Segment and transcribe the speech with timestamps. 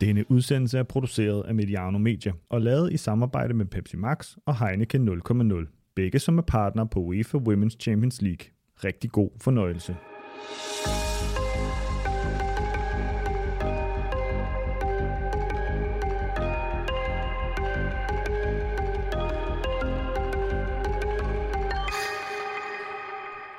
[0.00, 4.66] Denne udsendelse er produceret af Mediano Media og lavet i samarbejde med Pepsi Max og
[4.66, 5.92] Heineken 0,0.
[5.94, 8.46] Begge som er partner på UEFA Women's Champions League.
[8.84, 9.96] Rigtig god fornøjelse.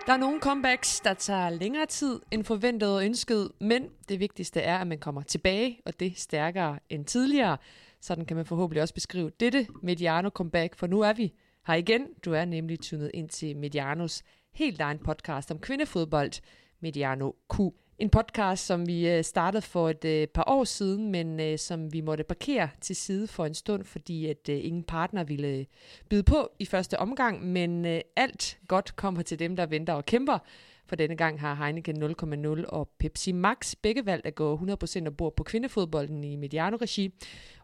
[0.08, 4.62] Der er nogle comebacks, der tager længere tid end forventet og ønsket, men det vigtigste
[4.62, 7.58] er, at man kommer tilbage, og det stærkere end tidligere.
[8.02, 11.34] Sådan kan man forhåbentlig også beskrive dette Mediano comeback, for nu er vi
[11.68, 12.08] her igen.
[12.26, 16.42] Du er nemlig tunet ind til Medianos helt egen podcast om kvindefodbold,
[16.80, 17.60] Mediano Q.
[18.00, 21.94] En podcast, som vi øh, startede for et øh, par år siden, men øh, som
[21.94, 25.66] vi måtte parkere til side for en stund, fordi at ingen partner ville
[26.10, 27.46] byde på i første omgang.
[27.46, 30.38] Men alt godt kommer til dem, der venter og kæmper.
[30.86, 35.36] For denne gang har Heineken 0,0 og Pepsi Max begge valgt at gå 100% bord
[35.36, 37.14] på kvindefodbolden i Mediano-regi.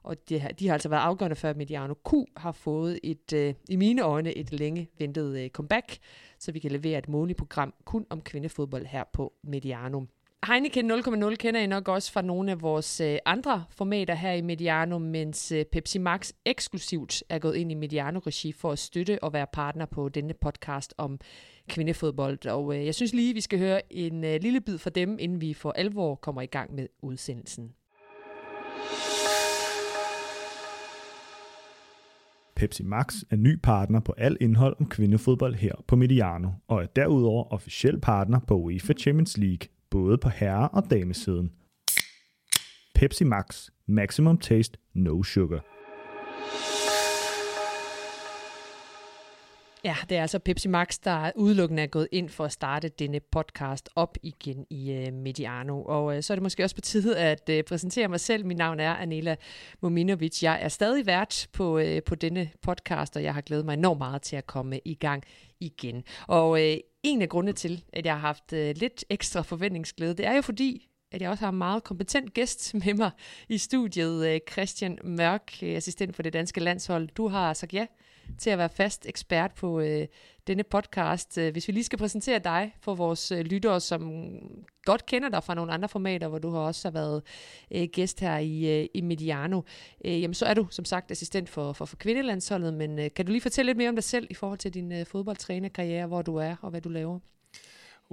[0.04, 3.56] Og de har, de har altså været afgørende for, at Mediano Q har fået et,
[3.70, 5.98] i mine øjne, et længe ventet comeback,
[6.40, 10.06] så vi kan levere et månedligt program kun om kvindefodbold her på Mediano.
[10.48, 14.42] Heineken 0,0 kender I nok også fra nogle af vores øh, andre formater her i
[14.42, 19.34] Mediano, mens øh, Pepsi Max eksklusivt er gået ind i Mediano-regi for at støtte og
[19.34, 21.20] være partner på denne podcast om
[21.70, 22.46] kvindefodbold.
[22.46, 25.42] Og øh, jeg synes lige, vi skal høre en øh, lille bid fra dem, inden
[25.42, 27.72] vi for alvor kommer i gang med udsendelsen.
[32.56, 36.88] Pepsi Max er ny partner på al indhold om kvindefodbold her på Mediano, og er
[36.88, 41.52] derudover officiel partner på UEFA Champions League, både på herre- og damesiden.
[42.96, 43.70] Pepsi Max.
[43.88, 45.62] Maximum taste, no sugar.
[49.86, 53.20] Ja, det er altså Pepsi Max, der udelukkende er gået ind for at starte denne
[53.20, 55.84] podcast op igen i øh, Mediano.
[55.84, 58.46] Og øh, så er det måske også på tide at øh, præsentere mig selv.
[58.46, 59.36] Mit navn er Anela
[59.82, 60.44] Mominovic.
[60.44, 63.98] Jeg er stadig vært på, øh, på denne podcast, og jeg har glædet mig enormt
[63.98, 65.24] meget til at komme i gang
[65.60, 66.04] igen.
[66.28, 70.26] Og øh, en af grundene til, at jeg har haft øh, lidt ekstra forventningsglæde, det
[70.26, 73.12] er jo fordi, at jeg også har en meget kompetent gæst med mig
[73.50, 77.08] i studiet, øh, Christian Mørk, øh, assistent for det danske landshold.
[77.08, 77.86] Du har sagt ja
[78.38, 80.08] til at være fast ekspert på øh,
[80.48, 81.38] denne podcast.
[81.38, 84.12] Øh, hvis vi lige skal præsentere dig for vores øh, lyttere, som
[84.86, 87.24] godt kender dig fra nogle andre formater, hvor du har også været
[87.72, 89.62] øh, gæst her i, øh, i Mediano,
[90.06, 93.26] øh, jamen så er du som sagt assistent for, for, for kvindelandsholdet, men øh, kan
[93.26, 96.22] du lige fortælle lidt mere om dig selv i forhold til din øh, fodboldtrænerkarriere, hvor
[96.22, 97.20] du er og hvad du laver?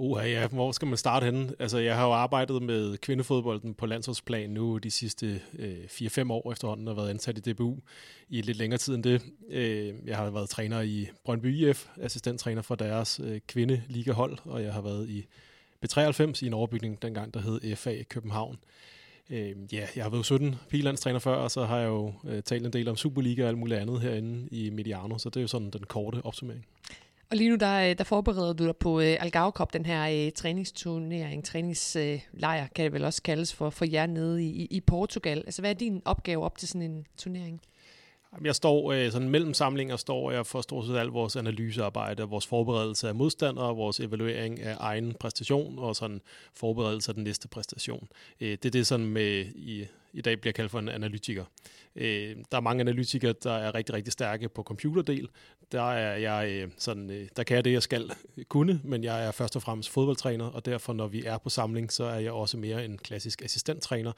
[0.03, 1.53] Uh, ja, hvor skal man starte henne?
[1.59, 6.51] Altså, jeg har jo arbejdet med kvindefodbolden på landsholdsplan nu de sidste øh, 4-5 år
[6.51, 7.77] efterhånden, og været ansat i DBU
[8.29, 9.21] i lidt længere tid end det.
[9.49, 14.73] Øh, jeg har været træner i Brøndby IF, assistenttræner for deres øh, kvindeligahold, og jeg
[14.73, 15.25] har været i
[15.85, 18.57] B93 i en overbygning dengang, der hed FA København.
[19.29, 22.65] Øh, ja, jeg har været 17 pilandstræner før, og så har jeg jo øh, talt
[22.65, 25.47] en del om Superliga og alt muligt andet herinde i Mediano, så det er jo
[25.47, 26.65] sådan den korte opsummering.
[27.31, 30.25] Og lige nu, der, øh, der forbereder du dig på øh, Algarve Cup, den her
[30.25, 34.81] øh, træningsturnering, træningslejr, øh, kan det vel også kaldes for, for jer nede i, i
[34.81, 35.37] Portugal.
[35.37, 37.61] Altså, hvad er din opgave op til sådan en turnering?
[38.43, 42.47] Jeg står øh, sådan mellem samlinger, står jeg for stort set alt vores analysearbejde, vores
[42.47, 46.21] forberedelse af modstandere, vores evaluering af egen præstation og sådan
[46.53, 48.07] forberedelse af den næste præstation.
[48.41, 51.45] Øh, det er det, som med, i, i dag bliver kaldt for en analytiker.
[51.95, 55.29] Øh, der er mange analytikere, der er rigtig, rigtig stærke på computerdel.
[55.71, 58.11] Der er jeg øh, sådan, øh, der kan jeg det, jeg skal
[58.47, 61.91] kunne, men jeg er først og fremmest fodboldtræner, og derfor, når vi er på samling,
[61.91, 64.11] så er jeg også mere en klassisk assistenttræner,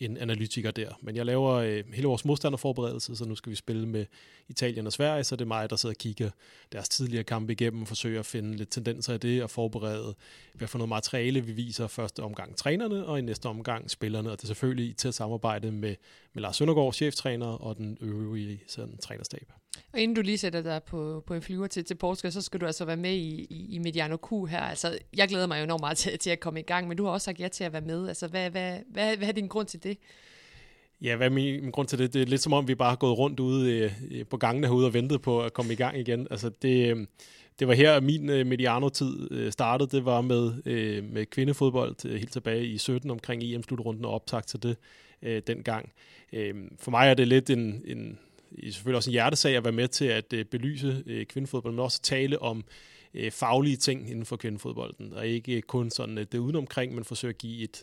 [0.00, 0.98] en analytiker der.
[1.02, 4.06] Men jeg laver øh, hele vores modstanderforberedelse, så nu skal vi spille med
[4.48, 6.30] Italien og Sverige, så det er mig, der sidder og kigger
[6.72, 10.14] deres tidligere kampe igennem og forsøger at finde lidt tendenser i det og forberede,
[10.54, 14.30] hvad for noget materiale vi viser første omgang trænerne og i næste omgang spillerne.
[14.30, 15.94] Og det er selvfølgelig til at samarbejde med,
[16.32, 19.52] med Lars Søndergaard, cheftræner, og den øvrige sådan, trænerstab.
[19.92, 22.60] Og inden du lige sætter dig på, på en flyver til, til Portugal, så skal
[22.60, 24.60] du altså være med i, i, i Mediano Q her.
[24.60, 27.04] Altså, jeg glæder mig jo enormt meget til, til at komme i gang, men du
[27.04, 28.08] har også sagt ja til at være med.
[28.08, 29.98] Altså, hvad, hvad, hvad, hvad er din grund til det?
[31.02, 32.14] Ja, hvad er min, min grund til det?
[32.14, 34.86] Det er lidt som om, vi bare har gået rundt ude øh, på gangene herude
[34.86, 36.26] og ventet på at komme i gang igen.
[36.30, 37.06] Altså, det, øh,
[37.58, 39.96] det var her, min øh, Mediano-tid øh, startede.
[39.96, 44.48] Det var med, øh, med kvindefodbold øh, helt tilbage i 17 omkring EM-slutrunden og optakt
[44.48, 44.76] til det
[45.22, 45.92] øh, dengang.
[46.32, 48.18] Øh, for mig er det lidt en, en
[48.62, 52.02] selvfølgelig også en hjertesag at være med til at øh, belyse øh, kvindefodbold, men også
[52.02, 52.64] tale om
[53.14, 57.04] øh, faglige ting inden for kvindefodbolden, og ikke øh, kun sådan øh, det udenomkring, men
[57.04, 57.82] forsøge at give et,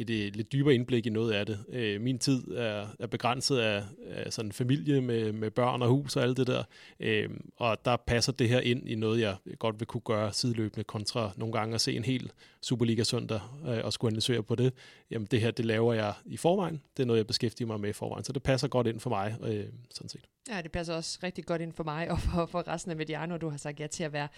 [0.00, 1.58] et, et lidt dybere indblik i noget af det.
[1.68, 6.16] Øh, min tid er, er begrænset af, af sådan familie med, med børn og hus
[6.16, 6.62] og alt det der,
[7.00, 10.84] øh, og der passer det her ind i noget, jeg godt vil kunne gøre sideløbende
[10.84, 12.32] kontra nogle gange at se en hel
[12.62, 14.72] Superliga søndag øh, og skulle analysere på det,
[15.10, 16.82] jamen det her, det laver jeg i forvejen.
[16.96, 19.10] Det er noget, jeg beskæftiger mig med i forvejen, så det passer godt ind for
[19.10, 20.24] mig, øh, sådan set.
[20.48, 23.36] Ja, det passer også rigtig godt ind for mig og for, for resten af Mediano,
[23.36, 24.28] du har sagt ja til at være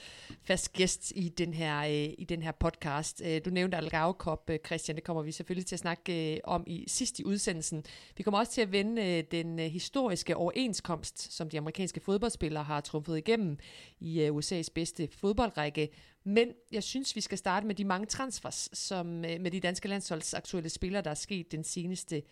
[0.43, 3.23] fast gæst i den her, øh, i den her podcast.
[3.25, 6.41] Øh, du nævnte Algarve Cup, øh, Christian, det kommer vi selvfølgelig til at snakke øh,
[6.45, 7.85] om i sidste udsendelsen.
[8.17, 12.65] Vi kommer også til at vende øh, den øh, historiske overenskomst, som de amerikanske fodboldspillere
[12.65, 13.59] har trumfet igennem
[14.01, 15.89] i øh, USA's bedste fodboldrække.
[16.25, 19.89] Men jeg synes, vi skal starte med de mange transfers, som øh, med de danske
[19.89, 22.23] landsholds aktuelle spillere, der er sket den seneste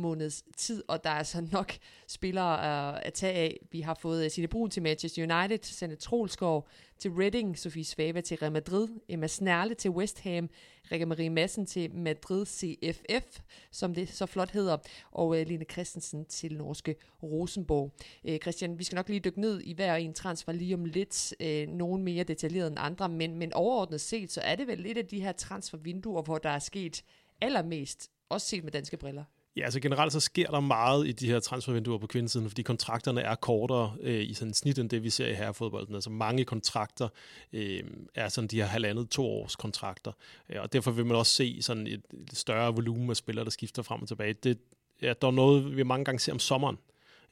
[0.00, 1.72] måneds tid, og der er altså nok
[2.08, 3.60] spillere uh, at tage af.
[3.72, 6.68] Vi har fået uh, Signe Brun til Manchester United, Sanne Trolsgaard
[6.98, 10.50] til Reading, Sofie Svava til Real Madrid, Emma Snærle til West Ham,
[10.92, 14.76] Rikke Marie Madsen til Madrid CFF, som det så flot hedder,
[15.10, 17.92] og uh, Line Christensen til norske Rosenborg.
[18.24, 21.34] Uh, Christian, vi skal nok lige dykke ned i hver en transfer lige om lidt,
[21.40, 24.98] uh, nogen mere detaljeret end andre, men, men overordnet set, så er det vel lidt
[24.98, 27.04] af de her transfervinduer, hvor der er sket
[27.40, 29.24] allermest, også set med danske briller.
[29.56, 33.20] Ja, altså generelt så sker der meget i de her transfervinduer på kvindesiden, fordi kontrakterne
[33.20, 35.94] er kortere øh, i sådan snit end det, vi ser i herrefodbolden.
[35.94, 37.08] Altså mange kontrakter
[37.52, 37.82] øh,
[38.14, 40.12] er sådan de her halvandet to års kontrakter,
[40.48, 43.50] øh, og derfor vil man også se sådan et, et større volumen af spillere, der
[43.50, 44.32] skifter frem og tilbage.
[44.32, 44.58] Det,
[45.02, 46.78] ja, der er noget, vi mange gange ser om sommeren,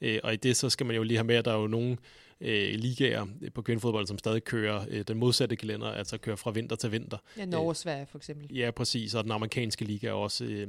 [0.01, 1.67] øh, og i det så skal man jo lige have med, at der er jo
[1.67, 1.97] nogle
[2.41, 6.75] øh, ligaer på kvindefodbold, som stadig kører øh, den modsatte kalender, altså kører fra vinter
[6.75, 7.17] til vinter.
[7.37, 8.57] Ja, Norge og Sverige for eksempel.
[8.57, 10.67] Ja, præcis, og den amerikanske liga er også øh,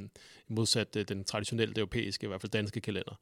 [0.48, 3.18] modsat øh, den traditionelle europæiske, i hvert fald danske kalender.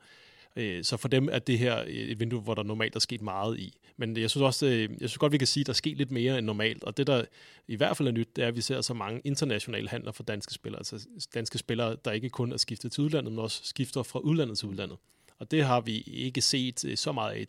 [0.56, 3.58] Øh, så for dem er det her et vindue, hvor der normalt er sket meget
[3.58, 3.78] i.
[3.96, 5.96] Men jeg synes også, øh, jeg synes godt, vi kan sige, at der er sket
[5.96, 6.84] lidt mere end normalt.
[6.84, 7.24] Og det, der
[7.68, 10.22] i hvert fald er nyt, det er, at vi ser så mange internationale handler for
[10.22, 10.80] danske spillere.
[10.80, 14.58] Altså danske spillere, der ikke kun er skiftet til udlandet, men også skifter fra udlandet
[14.58, 14.98] til udlandet.
[15.38, 17.46] Og det har vi ikke set øh, så meget af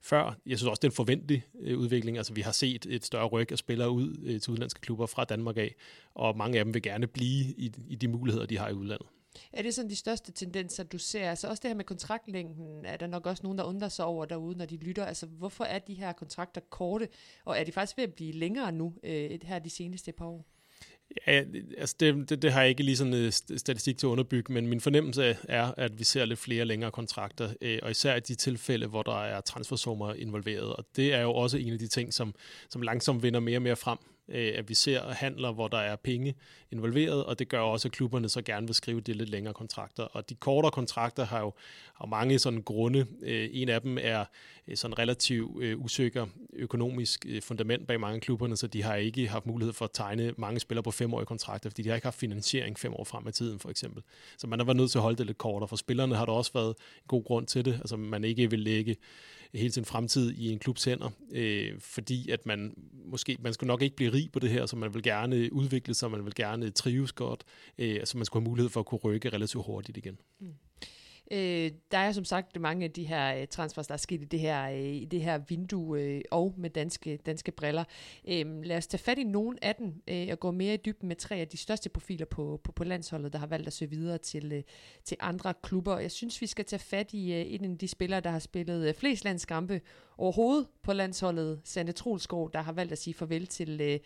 [0.00, 0.36] før.
[0.46, 2.16] Jeg synes også, det er en forventelig øh, udvikling.
[2.16, 5.24] Altså, vi har set et større ryg af spillere ud øh, til udenlandske klubber fra
[5.24, 5.74] Danmark af,
[6.14, 9.06] og mange af dem vil gerne blive i, i de muligheder, de har i udlandet.
[9.52, 11.30] Er det sådan de største tendenser, du ser?
[11.30, 14.24] Altså også det her med kontraktlængden, er der nok også nogen, der undrer sig over
[14.24, 15.04] derude, når de lytter.
[15.04, 17.08] Altså hvorfor er de her kontrakter korte,
[17.44, 20.46] og er de faktisk ved at blive længere nu, øh, her de seneste par år?
[21.26, 21.42] Ja,
[21.78, 24.52] altså det, det, det har jeg ikke lige sådan øh, en statistik til at underbygge,
[24.52, 28.20] men min fornemmelse er, at vi ser lidt flere længere kontrakter, øh, og især i
[28.20, 30.76] de tilfælde, hvor der er transfersummer involveret.
[30.76, 32.34] Og det er jo også en af de ting, som,
[32.70, 33.98] som langsomt vinder mere og mere frem
[34.30, 36.34] øh, at vi ser handler, hvor der er penge
[36.70, 40.02] involveret, og det gør også, at klubberne så gerne vil skrive de lidt længere kontrakter.
[40.02, 41.52] Og de kortere kontrakter har jo
[41.94, 43.06] har mange sådan grunde.
[43.22, 44.24] Øh, en af dem er
[44.68, 49.28] øh, sådan relativt øh, usikker økonomisk øh, fundament bag mange klubberne, så de har ikke
[49.28, 52.18] haft mulighed for at tegne mange spillere på femårige kontrakter, fordi de har ikke haft
[52.18, 54.02] finansiering fem år frem i tiden, for eksempel.
[54.38, 55.68] Så man har været nødt til at holde det lidt kortere.
[55.68, 57.74] For spillerne har der også været en god grund til det.
[57.74, 58.96] Altså man ikke vil lægge
[59.54, 62.74] hele sin fremtid i en klubs hænder, øh, fordi at man
[63.04, 65.94] måske, man skulle nok ikke blive rig på det her, så man vil gerne udvikle
[65.94, 67.44] sig, man vil gerne trives godt,
[67.78, 70.18] øh, så man skulle have mulighed for at kunne rykke relativt hurtigt igen.
[70.40, 70.54] Mm.
[71.32, 74.24] Øh, der er som sagt mange af de her øh, transfers, der er sket i
[74.24, 77.84] det her, øh, i det her vindue, øh, og med danske, danske briller.
[78.28, 81.08] Øh, lad os tage fat i nogle af dem, øh, og gå mere i dybden
[81.08, 83.90] med tre af de største profiler på, på, på landsholdet, der har valgt at søge
[83.90, 84.62] videre til, øh,
[85.04, 85.98] til andre klubber.
[85.98, 88.88] Jeg synes, vi skal tage fat i øh, en af de spillere, der har spillet
[88.88, 89.80] øh, flest landskampe
[90.18, 93.80] overhovedet på landsholdet, Sande Trolsgaard, der har valgt at sige farvel til...
[93.80, 93.98] Øh,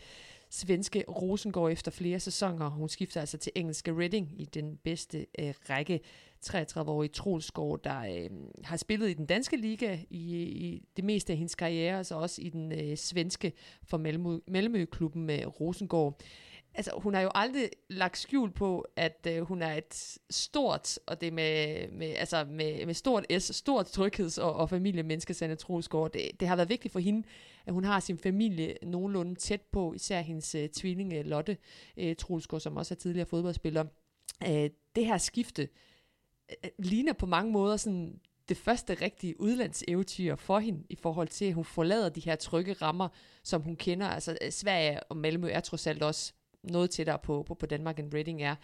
[0.54, 2.70] svenske Rosengård efter flere sæsoner.
[2.70, 6.00] Hun skifter altså til engelske Reading i den bedste øh, række.
[6.46, 8.30] 33-årige Trolsgaard, der øh,
[8.64, 12.14] har spillet i den danske liga i, i det meste af hendes karriere, og så
[12.14, 13.52] også i den øh, svenske
[13.84, 16.20] for Malmø, Malmø-klubben med Rosengård.
[16.76, 21.20] Altså, hun har jo aldrig lagt skjul på, at øh, hun er et stort, og
[21.20, 26.12] det med, med, altså med, med stort S, stort trygheds- og, og familiemenneske, Sanne Troelsgaard.
[26.12, 27.26] Det, det har været vigtigt for hende,
[27.66, 31.56] at hun har sin familie nogenlunde tæt på, især hendes øh, tvillinge Lotte
[31.96, 33.84] øh, Troelsgaard, som også er tidligere fodboldspiller.
[34.48, 35.68] Øh, det her skifte øh,
[36.64, 41.44] øh, ligner på mange måder sådan det første rigtige udlandseventyr for hende, i forhold til,
[41.44, 43.08] at hun forlader de her trygge rammer,
[43.42, 44.06] som hun kender.
[44.06, 46.32] Altså øh, Sverige og Malmø er trods alt også
[46.70, 48.54] noget tættere på, på, på Danmark, end Reading er.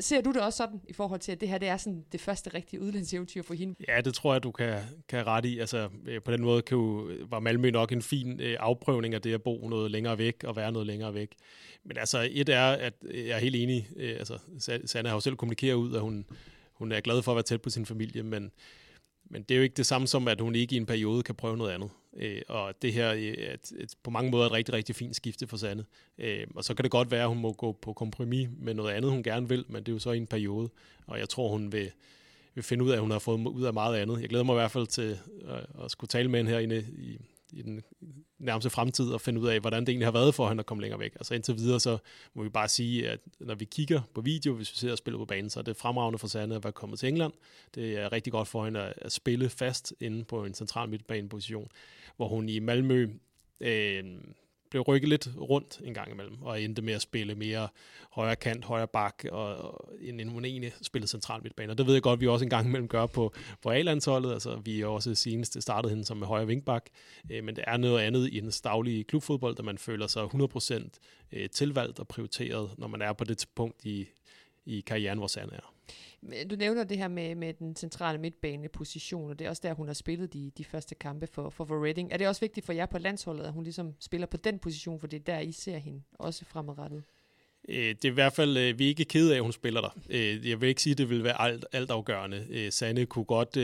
[0.00, 2.20] Ser du det også sådan, i forhold til, at det her det er sådan det
[2.20, 3.74] første rigtige udlandseventyr for hende?
[3.88, 5.58] Ja, det tror jeg, du kan, kan rette i.
[5.58, 9.22] Altså, øh, på den måde kan jo, var Malmø nok en fin øh, afprøvning af
[9.22, 11.34] det at bo noget længere væk og være noget længere væk.
[11.84, 13.88] Men altså, et er, at øh, jeg er helt enig.
[13.96, 14.38] Øh, altså,
[14.84, 16.26] Sanna har jo selv kommunikeret ud, at hun,
[16.74, 18.50] hun er glad for at være tæt på sin familie, men
[19.30, 21.34] men det er jo ikke det samme som, at hun ikke i en periode kan
[21.34, 21.90] prøve noget andet.
[22.18, 25.16] Øh, og det her øh, er et, et, på mange måder et rigtig, rigtig fint
[25.16, 25.84] skifte for Sanne.
[26.18, 28.92] Øh, og så kan det godt være, at hun må gå på kompromis med noget
[28.92, 30.70] andet, hun gerne vil, men det er jo så i en periode.
[31.06, 31.90] Og jeg tror, hun vil,
[32.54, 34.20] vil finde ud af, at hun har fået ud af meget andet.
[34.20, 37.18] Jeg glæder mig i hvert fald til at, at skulle tale med hende herinde i,
[37.52, 37.82] i den
[38.38, 40.80] nærmeste fremtid at finde ud af, hvordan det egentlig har været for hende at komme
[40.80, 41.14] længere væk.
[41.14, 41.98] Altså indtil videre, så
[42.34, 45.18] må vi bare sige, at når vi kigger på video, hvis vi ser og spiller
[45.18, 47.32] på banen, så er det fremragende for Sande at være kommet til England.
[47.74, 51.68] Det er rigtig godt for hende at, spille fast inde på en central midtbaneposition,
[52.16, 53.08] hvor hun i Malmø
[53.60, 54.04] øh,
[54.70, 57.68] blev rykket lidt rundt en gang imellem, og endte med at spille mere
[58.10, 61.72] højre kant, højre bak, og, og en hun egentlig spillede central midtbane.
[61.72, 64.32] Og det ved jeg godt, at vi også en gang imellem gør på, på A-landsholdet.
[64.32, 66.86] Altså, vi er også senest startede hende som højre vinkbak,
[67.30, 70.88] øh, men det er noget andet i hendes daglige klubfodbold, da man føler sig 100%
[71.32, 74.08] øh, tilvalgt og prioriteret, når man er på det punkt i,
[74.66, 75.77] i karrieren, hvor Sand er.
[76.50, 79.86] Du nævner det her med, med den centrale midtbaneposition, og det er også der, hun
[79.86, 82.12] har spillet de, de første kampe for, for, for Reading.
[82.12, 85.00] Er det også vigtigt for jer på landsholdet, at hun ligesom spiller på den position,
[85.00, 87.02] for det er der, I ser hende også fremadrettet?
[87.68, 89.80] Øh, det er i hvert fald, øh, vi er ikke ked af, at hun spiller
[89.80, 89.98] der.
[90.10, 92.70] Øh, jeg vil ikke sige, at det vil være alt, alt afgørende.
[92.70, 93.58] Sanne kunne godt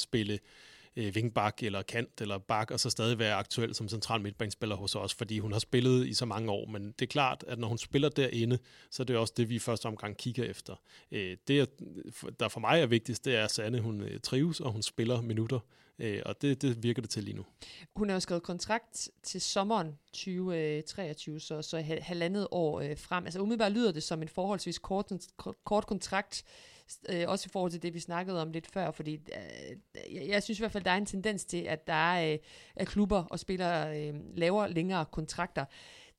[0.00, 0.38] spille
[0.96, 4.94] øh, vingbak eller kant eller bak, og så stadig være aktuel som central midtbanespiller hos
[4.94, 6.66] os, fordi hun har spillet i så mange år.
[6.66, 8.58] Men det er klart, at når hun spiller derinde,
[8.90, 10.76] så er det også det, vi i første omgang kigger efter.
[11.12, 11.70] Øh, det,
[12.40, 15.20] der for mig er vigtigst, det er, at Sanne hun øh, trives, og hun spiller
[15.20, 15.58] minutter.
[16.00, 17.46] Øh, og det, det virker det til lige nu.
[17.96, 23.24] Hun har jo skrevet kontrakt til sommeren 2023, øh, så, så halvandet år øh, frem.
[23.24, 25.12] Altså umiddelbart lyder det som en forholdsvis kort,
[25.64, 26.44] kort kontrakt,
[27.08, 29.76] øh, også i forhold til det, vi snakkede om lidt før, fordi øh,
[30.14, 32.38] jeg, jeg synes i hvert fald, der er en tendens til, at der er, øh,
[32.76, 35.64] er klubber og spillere øh, laver længere kontrakter.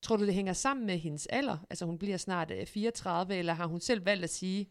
[0.02, 1.58] Tror du, det hænger sammen med hendes alder?
[1.70, 4.70] Altså hun bliver snart øh, 34, eller har hun selv valgt at sige,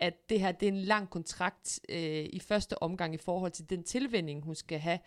[0.00, 3.70] at det her det er en lang kontrakt øh, i første omgang i forhold til
[3.70, 4.98] den tilvænding, hun skal have,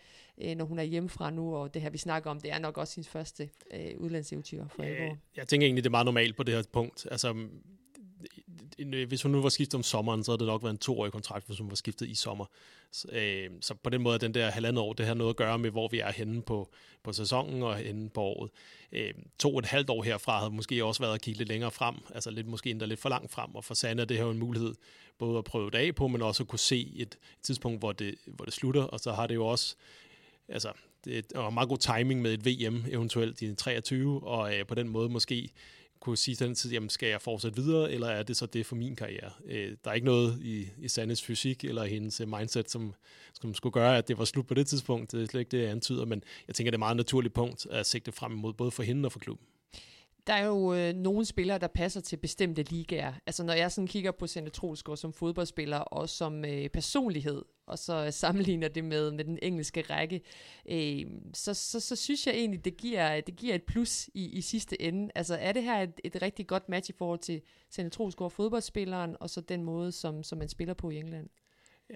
[0.42, 2.78] øh, når hun er hjemmefra nu, og det her vi snakker om, det er nok
[2.78, 6.42] også hendes første øh, udlandseventyr for alvor Jeg tænker egentlig, det er meget normalt på
[6.42, 7.06] det her punkt.
[7.10, 7.46] Altså,
[8.78, 11.12] Øh, hvis hun nu var skiftet om sommeren, så havde det nok været en toårig
[11.12, 12.46] kontrakt, hvis hun var skiftet i sommer.
[12.92, 15.58] Så, øh, så på den måde, den der halvandet år, det har noget at gøre
[15.58, 16.70] med, hvor vi er henne på,
[17.02, 18.50] på sæsonen og henne på året.
[18.92, 21.70] Øh, to og et halvt år herfra havde måske også været at kigge lidt længere
[21.70, 24.30] frem, altså lidt måske endda lidt for langt frem, og for Sande er det her
[24.30, 24.74] en mulighed
[25.18, 27.92] både at prøve det af på, men også at kunne se et, et tidspunkt, hvor
[27.92, 29.76] det, hvor det slutter, og så har det jo også
[30.48, 30.72] altså,
[31.04, 34.88] det er meget god timing med et VM eventuelt i 23, og øh, på den
[34.88, 35.50] måde måske
[36.04, 38.66] kunne sige til den tid, jamen skal jeg fortsætte videre, eller er det så det
[38.66, 39.30] for min karriere?
[39.46, 42.94] Øh, der er ikke noget i, i Sandes fysik eller hendes øh, mindset, som,
[43.40, 45.12] som skulle gøre, at det var slut på det tidspunkt.
[45.12, 47.34] Det er slet ikke det, jeg antyder, men jeg tænker, det er et meget naturligt
[47.34, 49.46] punkt at sigte frem imod, både for hende og for klubben.
[50.26, 53.12] Der er jo øh, nogle spillere, der passer til bestemte ligaer.
[53.26, 57.78] Altså når jeg sådan kigger på Sende Trosgaard som fodboldspiller og som øh, personlighed, og
[57.78, 60.20] så øh, sammenligner det med, med den engelske række,
[60.68, 64.40] øh, så, så, så synes jeg egentlig, det giver, det giver et plus i, i
[64.40, 65.10] sidste ende.
[65.14, 69.16] Altså er det her et, et rigtig godt match i forhold til Sende Trosgaard fodboldspilleren,
[69.20, 71.28] og så den måde, som, som man spiller på i England?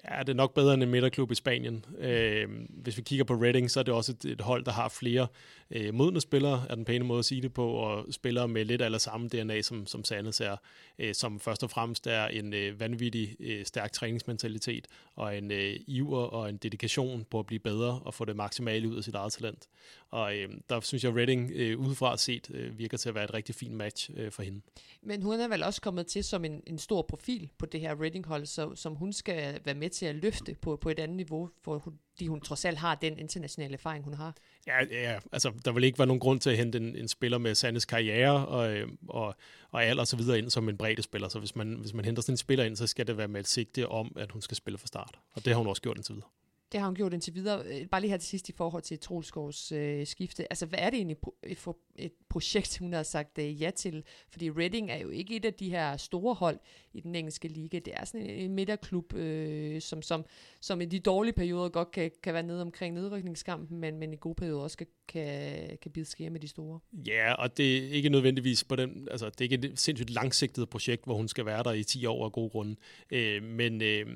[0.03, 1.85] Ja, det er nok bedre end en midterklub i Spanien.
[1.97, 4.89] Øh, hvis vi kigger på Reading, så er det også et, et hold, der har
[4.89, 5.27] flere
[5.71, 8.81] øh, modne spillere, er den pæne måde at sige det på, og spillere med lidt
[8.81, 10.55] eller samme DNA, som, som Sandes er,
[10.99, 15.75] øh, som først og fremmest er en øh, vanvittig øh, stærk træningsmentalitet, og en øh,
[15.87, 19.15] iver og en dedikation på at blive bedre og få det maksimale ud af sit
[19.15, 19.67] eget talent.
[20.11, 23.33] Og øh, der synes jeg, Reading øh, udefra set øh, virker til at være et
[23.33, 24.61] rigtig fint match øh, for hende.
[25.01, 28.01] Men hun er vel også kommet til som en, en stor profil på det her
[28.01, 31.49] Reading-hold, så, som hun skal være med til at løfte på, på et andet niveau,
[31.63, 34.35] fordi hun trods alt har den internationale erfaring, hun har.
[34.67, 37.37] Ja, ja altså der vil ikke være nogen grund til at hente en, en spiller
[37.37, 39.35] med Sandes karriere og, øh, og,
[39.71, 41.29] og alder og så videre ind som en bredde spiller.
[41.29, 43.39] Så hvis man, hvis man henter sådan en spiller ind, så skal det være med
[43.39, 45.19] et sigte om, at hun skal spille fra start.
[45.33, 46.29] Og det har hun også gjort indtil videre.
[46.71, 47.65] Det har hun gjort indtil videre.
[47.65, 50.51] Øh, bare lige her til sidst i forhold til Trolsgaards øh, skifte.
[50.51, 51.17] Altså, hvad er det egentlig
[51.57, 54.03] for et projekt, hun har sagt øh, ja til?
[54.29, 56.59] Fordi Reading er jo ikke et af de her store hold
[56.93, 57.79] i den engelske liga.
[57.79, 60.25] Det er sådan en, en midterklub, øh, som, som,
[60.61, 64.17] som i de dårlige perioder godt kan, kan være nede omkring nedrykningskampen, men, men i
[64.19, 66.79] gode perioder også kan, kan, kan bide skære med de store.
[67.07, 70.69] Ja, og det er ikke nødvendigvis på den, altså det er ikke et sindssygt langsigtet
[70.69, 72.75] projekt, hvor hun skal være der i 10 år af gode grunde.
[73.11, 74.07] Øh, men øh,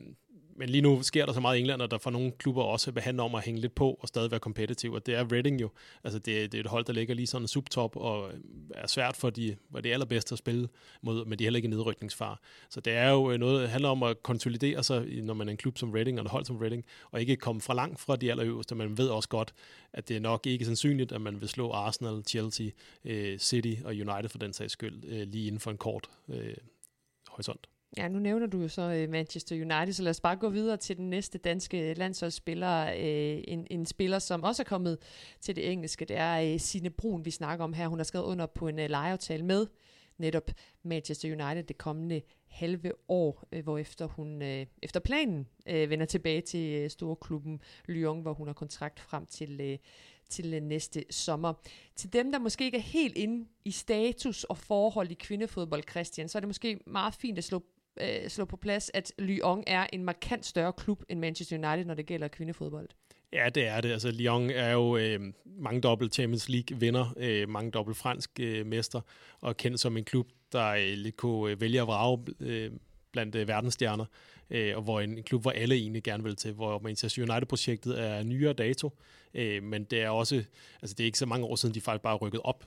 [0.55, 2.91] men lige nu sker der så meget i England, og der for nogle klubber også
[2.91, 5.61] vil handle om at hænge lidt på og stadig være kompetitiv, og det er Reading
[5.61, 5.69] jo.
[6.03, 8.31] Altså det, det er et hold, der ligger lige sådan en subtop og
[8.75, 10.67] er svært for de, for de allerbedste at spille
[11.01, 12.41] mod, men de er heller ikke nedrykningsfar.
[12.69, 15.51] Så det er jo øh, noget, det handler om at konsolidere sig, når man er
[15.51, 18.15] en klub som Reading og et hold som Reading, og ikke komme fra langt fra
[18.15, 18.75] de allerøverste.
[18.75, 19.53] Man ved også godt,
[19.93, 22.67] at det er nok ikke sandsynligt, at man vil slå Arsenal, Chelsea,
[23.05, 26.55] øh, City og United for den sags skyld øh, lige inden for en kort øh,
[27.27, 27.67] horisont.
[27.97, 30.77] Ja, nu nævner du jo så øh, Manchester United, så lad os bare gå videre
[30.77, 32.85] til den næste danske landsholdsspiller.
[32.87, 34.97] Øh, en, en spiller, som også er kommet
[35.41, 37.87] til det engelske, det er øh, Sine Brun, vi snakker om her.
[37.87, 39.67] Hun har skrevet under på en lejeaftale med
[40.17, 40.51] netop
[40.83, 44.41] Manchester United det kommende halve år, hvor efter hun
[44.81, 49.79] efter planen vender tilbage til storklubben Lyon, hvor hun har kontrakt frem til
[50.29, 51.53] til næste sommer.
[51.95, 56.29] Til dem, der måske ikke er helt inde i status og forhold i kvindefodbold, Christian,
[56.29, 57.63] så er det måske meget fint at slå
[58.01, 61.93] øh, slå på plads, at Lyon er en markant større klub end Manchester United, når
[61.93, 62.89] det gælder kvindefodbold.
[63.33, 63.91] Ja, det er det.
[63.91, 68.65] Altså, Lyon er jo øh, mange dobbelt Champions League vinder, øh, mange dobbelt fransk øh,
[68.65, 69.01] mester,
[69.41, 72.71] og kendt som en klub, der øh, lidt kunne øh, vælge at vrage øh,
[73.11, 74.05] blandt øh, verdensstjerner,
[74.49, 78.01] øh, og hvor en, en klub, hvor alle egentlig gerne vil til, hvor Manchester United-projektet
[78.01, 78.91] er nyere dato,
[79.33, 80.43] øh, men det er også,
[80.81, 82.65] altså det er ikke så mange år siden, de faktisk bare rykket op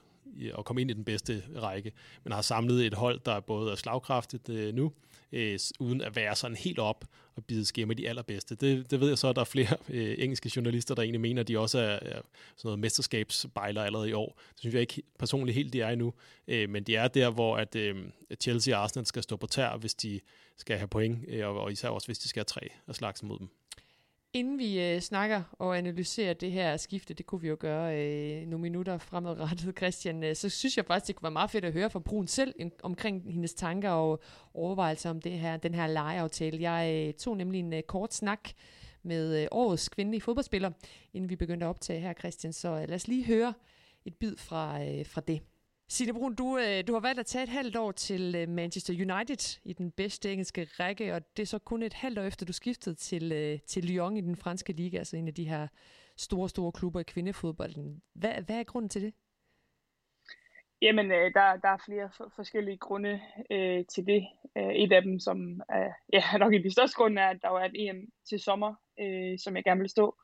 [0.55, 1.93] og komme ind i den bedste række,
[2.25, 4.93] men har samlet et hold, der både er slagkraftigt øh, nu,
[5.33, 7.05] øh, uden at være sådan helt op
[7.37, 8.55] og bide skæmme de allerbedste.
[8.55, 11.41] Det, det ved jeg så, at der er flere øh, engelske journalister, der egentlig mener,
[11.41, 12.23] at de også er, er sådan
[12.65, 14.41] noget mesterskabsbejler allerede i år.
[14.51, 16.15] Det synes jeg ikke personligt helt, de er endnu,
[16.49, 17.97] øh, men de er der, hvor at, øh,
[18.41, 20.21] Chelsea og Arsenal skal stå på tær, hvis de
[20.57, 23.23] skal have point, øh, og, og især også, hvis de skal have tre og slags
[23.23, 23.49] mod dem.
[24.37, 28.47] Inden vi øh, snakker og analyserer det her skifte, det kunne vi jo gøre øh,
[28.47, 31.73] nogle minutter fremadrettet, Christian, øh, så synes jeg faktisk, det kunne være meget fedt at
[31.73, 34.21] høre fra Brun selv en, omkring hendes tanker og
[34.55, 36.71] overvejelser om det her, den her lejeaftale.
[36.71, 38.51] Jeg øh, tog nemlig en øh, kort snak
[39.03, 40.71] med øh, årets kvindelige fodboldspiller,
[41.15, 42.53] inden vi begyndte at optage her, Christian.
[42.53, 43.55] Så øh, lad os lige høre
[44.05, 45.41] et bid fra, øh, fra det.
[45.89, 48.95] Signe Brun, du, øh, du har valgt at tage et halvt år til øh, Manchester
[48.95, 52.47] United i den bedste engelske række, og det er så kun et halvt år efter,
[52.47, 55.69] du skiftede til, øh, til Lyon i den franske liga, altså en af de her
[56.17, 58.03] store, store klubber i kvindefodbolden.
[58.15, 59.15] Hvad, hvad er grunden til det?
[60.83, 64.27] Jamen, der, der er flere forskellige grunde øh, til det.
[64.57, 67.65] et af dem, som er ja, nok i de største grunde, er, at der var
[67.65, 70.17] et EM til sommer, øh, som jeg gerne ville stå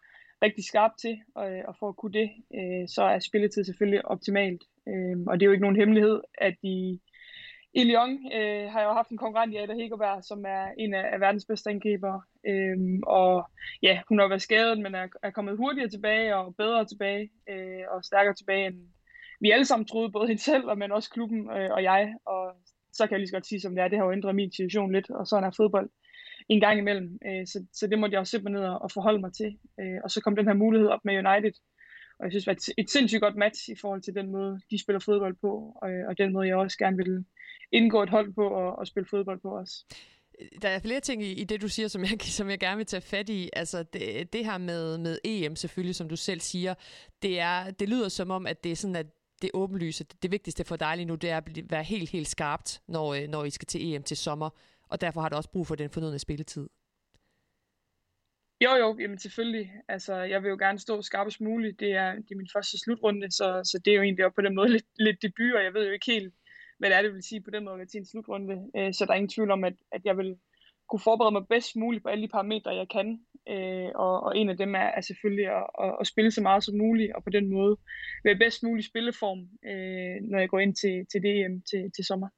[0.43, 4.63] rigtig skarp til, og, og for at kunne det, øh, så er spilletid selvfølgelig optimalt.
[4.89, 7.01] Øh, og det er jo ikke nogen hemmelighed, at i,
[7.75, 10.95] i Lyon øh, har jeg jo haft en konkurrent i Ada Hegerberg, som er en
[10.95, 12.21] af, af verdens bedste angriber.
[12.51, 13.51] Øh, og
[13.83, 17.85] ja, hun har været skadet, men er, er kommet hurtigere tilbage og bedre tilbage øh,
[17.91, 18.79] og stærkere tilbage, end
[19.41, 22.15] vi alle sammen troede, både hende selv, men også klubben øh, og jeg.
[22.27, 22.43] Og
[22.93, 24.53] så kan jeg lige så godt sige, som det er, det har jo ændret min
[24.53, 25.91] situation lidt, og sådan er fodbold
[26.53, 27.19] en gang imellem.
[27.27, 29.51] Øh, så, så det måtte jeg også sætte mig ned og forholde mig til.
[29.81, 31.55] Øh, og så kom den her mulighed op med United,
[32.19, 34.61] og jeg synes, det var et, et sindssygt godt match i forhold til den måde,
[34.71, 37.25] de spiller fodbold på, og, øh, og den måde, jeg også gerne vil
[37.73, 39.85] indgå et hold på og, og spille fodbold på også.
[40.63, 42.87] Der er flere ting i, i det, du siger, som jeg, som jeg gerne vil
[42.87, 43.51] tage fat i.
[43.53, 46.75] Altså det, det her med, med EM selvfølgelig, som du selv siger,
[47.23, 49.07] det, er, det lyder som om, at det er sådan, at
[49.43, 52.29] det åbenlyse, det, det vigtigste for dig lige nu, det er at være helt, helt
[52.29, 54.51] skarpt, når, øh, når I skal til EM til sommer,
[54.93, 56.69] og derfor har du også brug for den fornødne spilletid.
[58.65, 59.73] Jo, jo, jamen selvfølgelig.
[59.89, 61.81] Altså, jeg vil jo gerne stå skarpest muligt.
[61.81, 64.43] Det er, det er min første slutrunde, så, så det er jo egentlig også på
[64.43, 66.35] den måde lidt, lidt debut, og jeg ved jo ikke helt,
[66.79, 68.71] hvad det er, det vil sige på den måde til en slutrunde.
[68.77, 70.37] Øh, så der er ingen tvivl om, at, at jeg vil
[70.89, 73.09] kunne forberede mig bedst muligt på alle de parametre, jeg kan.
[73.49, 76.65] Øh, og, og en af dem er, er selvfølgelig at, at, at spille så meget
[76.65, 77.77] som muligt, og på den måde
[78.25, 82.29] være bedst mulig spilleform, øh, når jeg går ind til, til DM til, til sommer.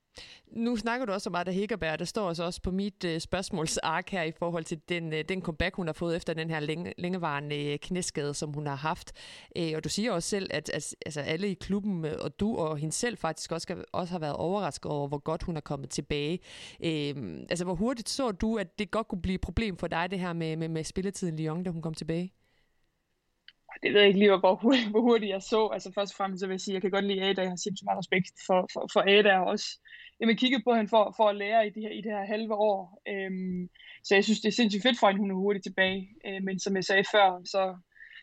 [0.52, 1.98] Nu snakker du også om Arda Hækkerberg.
[1.98, 5.42] Der står altså også på mit øh, spørgsmålsark her i forhold til den, øh, den
[5.42, 9.12] comeback, hun har fået efter den her længe, længevarende øh, knæskade, som hun har haft.
[9.58, 12.78] Uh, og du siger også selv, at, at altså, alle i klubben, og du og
[12.78, 15.90] hende selv faktisk også, skal, også har været overrasket over, hvor godt hun er kommet
[15.90, 16.38] tilbage.
[16.80, 20.10] Uh, altså, hvor hurtigt så du, at det godt kunne blive et problem for dig,
[20.10, 22.32] det her med, med, med spilletiden i Lyon, da hun kom tilbage?
[23.82, 25.66] Det ved jeg ikke lige, hvor hurtigt, hvor hurtigt jeg så.
[25.66, 27.42] Altså først og fremmest så vil jeg sige, at jeg kan godt lide Ada.
[27.42, 29.68] Jeg har sindssygt meget respekt for, for, for Ada og også
[30.20, 32.54] jamen, kigget på hende for, for at lære i det her, i det her halve
[32.54, 33.02] år.
[33.08, 33.68] Øhm,
[34.04, 36.08] så jeg synes, det er sindssygt fedt for hende, hun er hurtigt tilbage.
[36.26, 37.76] Øh, men som jeg sagde før, så,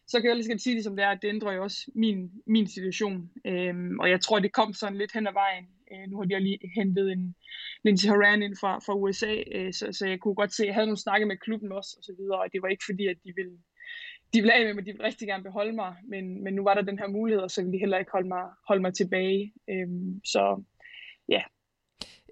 [0.07, 2.31] så kan jeg lige sige det som det er, at det ændrer jo også min,
[2.47, 3.29] min situation.
[3.45, 5.65] Øhm, og jeg tror, det kom sådan lidt hen ad vejen.
[5.91, 7.35] Øh, nu har de lige hentet en
[7.83, 10.75] Lindsay Horan ind fra, fra USA, øh, så, så jeg kunne godt se, at jeg
[10.75, 13.17] havde nogle snakke med klubben også, og så videre, og det var ikke fordi, at
[13.25, 13.57] de ville
[14.33, 16.73] de ville af med mig, de ville rigtig gerne beholde mig, men, men nu var
[16.73, 19.53] der den her mulighed, og så ville de heller ikke holde mig, holde mig tilbage.
[19.69, 20.63] Øhm, så
[21.29, 21.41] ja.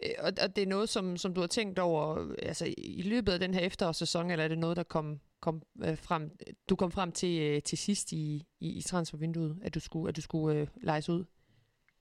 [0.04, 3.32] Øh, og, og det er noget, som, som du har tænkt over altså, i løbet
[3.32, 6.32] af den her efterårssæson, eller er det noget, der kom, kom øh, frem,
[6.70, 10.16] du kom frem til, øh, til sidst i, i, i transfervinduet, at du skulle, at
[10.16, 11.26] du skulle øh, lejes ud?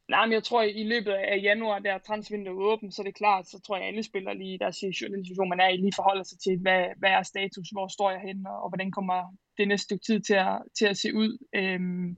[0.09, 3.49] Nej, men jeg tror, i løbet af januar, der transfervinduet åbent, så er det klart,
[3.49, 5.93] så tror jeg, at alle spillere lige, der siger, den situation, man er i, lige
[5.97, 9.37] forholder sig til, hvad, hvad er status, hvor står jeg henne, og, og hvordan kommer
[9.59, 11.39] det næste stykke tid til at, til at se ud.
[11.55, 12.17] Øhm,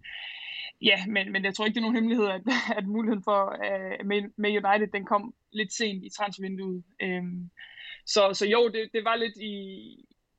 [0.82, 2.42] ja, men, men jeg tror ikke, det er nogen hemmelighed, at,
[2.78, 6.84] at muligheden for uh, med, med United, den kom lidt sent i transvinduet.
[7.02, 7.50] Øhm,
[8.06, 9.54] så, så jo, det, det var lidt i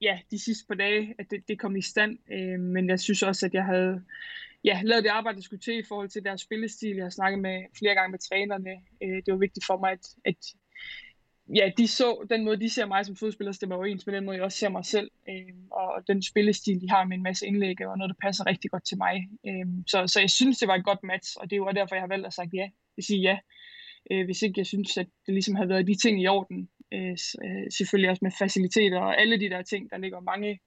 [0.01, 2.17] ja, de sidste par dage, at det, det kom i stand.
[2.31, 4.03] Øh, men jeg synes også, at jeg havde
[4.63, 6.95] ja, lavet det arbejde, der skulle til i forhold til deres spillestil.
[6.95, 8.71] Jeg har snakket med flere gange med trænerne.
[9.03, 10.35] Øh, det var vigtigt for mig, at, at
[11.55, 14.37] ja, de så, den måde, de ser mig som fodspiller, stemmer overens med den måde,
[14.37, 15.11] jeg også ser mig selv.
[15.29, 18.71] Øh, og den spillestil, de har med en masse indlæg, og noget, der passer rigtig
[18.71, 19.29] godt til mig.
[19.47, 22.03] Øh, så, så jeg synes, det var et godt match, og det var derfor, jeg
[22.03, 22.69] har valgt at sige ja.
[22.97, 23.37] Jeg sige ja.
[24.11, 26.69] Øh, hvis ikke jeg synes, at det ligesom havde været de ting i orden.
[26.93, 30.59] Øh, øh, selvfølgelig også med faciliteter og alle de der ting, der ligger mange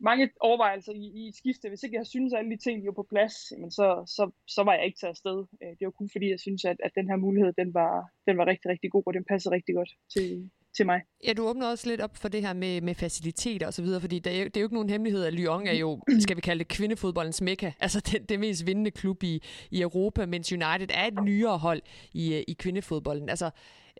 [0.00, 1.68] mange overvejelser i, i et skifte.
[1.68, 4.30] Hvis ikke jeg synes, at alle de ting de var på plads, men så, så,
[4.48, 5.38] så var jeg ikke taget afsted.
[5.62, 7.92] Øh, det var kun fordi, jeg synes, at, at den her mulighed, den var,
[8.26, 11.00] den var rigtig, rigtig god, og den passede rigtig godt til, til mig.
[11.26, 14.00] Ja, du åbner også lidt op for det her med, med faciliteter og så videre,
[14.00, 16.36] fordi det er, jo, det er jo ikke nogen hemmelighed, at Lyon er jo, skal
[16.36, 17.70] vi kalde det, kvindefodboldens mekka.
[17.80, 21.82] Altså det, det mest vindende klub i, i Europa, mens United er et nyere hold
[22.12, 23.28] i, i kvindefodbolden.
[23.28, 23.50] Altså,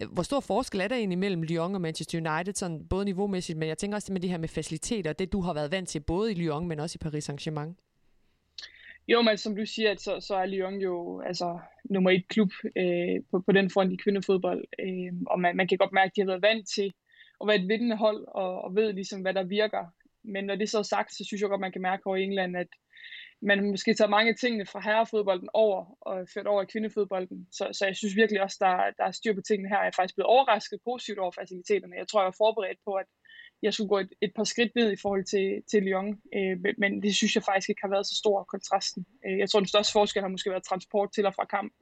[0.02, 3.58] Øh, hvor stor forskel er der egentlig mellem Lyon og Manchester United, sådan både niveaumæssigt,
[3.58, 6.00] men jeg tænker også med det her med faciliteter, det du har været vant til,
[6.00, 7.74] både i Lyon, men også i Paris Saint-Germain?
[9.08, 13.22] Jo, men som du siger, så, så er Lyon jo altså, nummer et klub øh,
[13.30, 14.64] på, på den front i kvindefodbold.
[14.80, 16.92] Øh, og man, man kan godt mærke, at de har været vant til
[17.40, 19.84] at være et vindende hold, og, og ved ligesom, hvad der virker.
[20.24, 22.22] Men når det så er sagt, så synes jeg godt, man kan mærke over i
[22.22, 22.66] England, at
[23.42, 27.46] man måske tager mange af tingene fra herrefodbolden over og ført over i kvindefodbolden.
[27.53, 29.79] Så, så jeg synes virkelig også, der, der er styr på tingene her.
[29.79, 31.96] Jeg er faktisk blevet overrasket positivt over faciliteterne.
[31.96, 33.07] Jeg tror, jeg var forberedt på, at
[33.62, 37.03] jeg skulle gå et, et par skridt ned i forhold til, til Lyon, øh, men
[37.03, 39.07] det synes jeg faktisk ikke har været så stor kontrasten.
[39.26, 41.72] Øh, jeg tror, den største forskel har måske været transport til og fra kamp.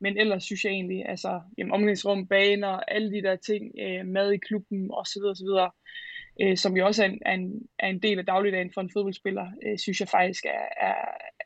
[0.00, 4.32] Men ellers synes jeg egentlig, altså jamen, omklædningsrum, baner, alle de der ting, øh, mad
[4.32, 5.22] i klubben osv.
[5.32, 5.52] osv.,
[6.40, 8.90] øh, som jo også er en, er, en, er en del af dagligdagen for en
[8.92, 10.94] fodboldspiller, øh, synes jeg faktisk er, er,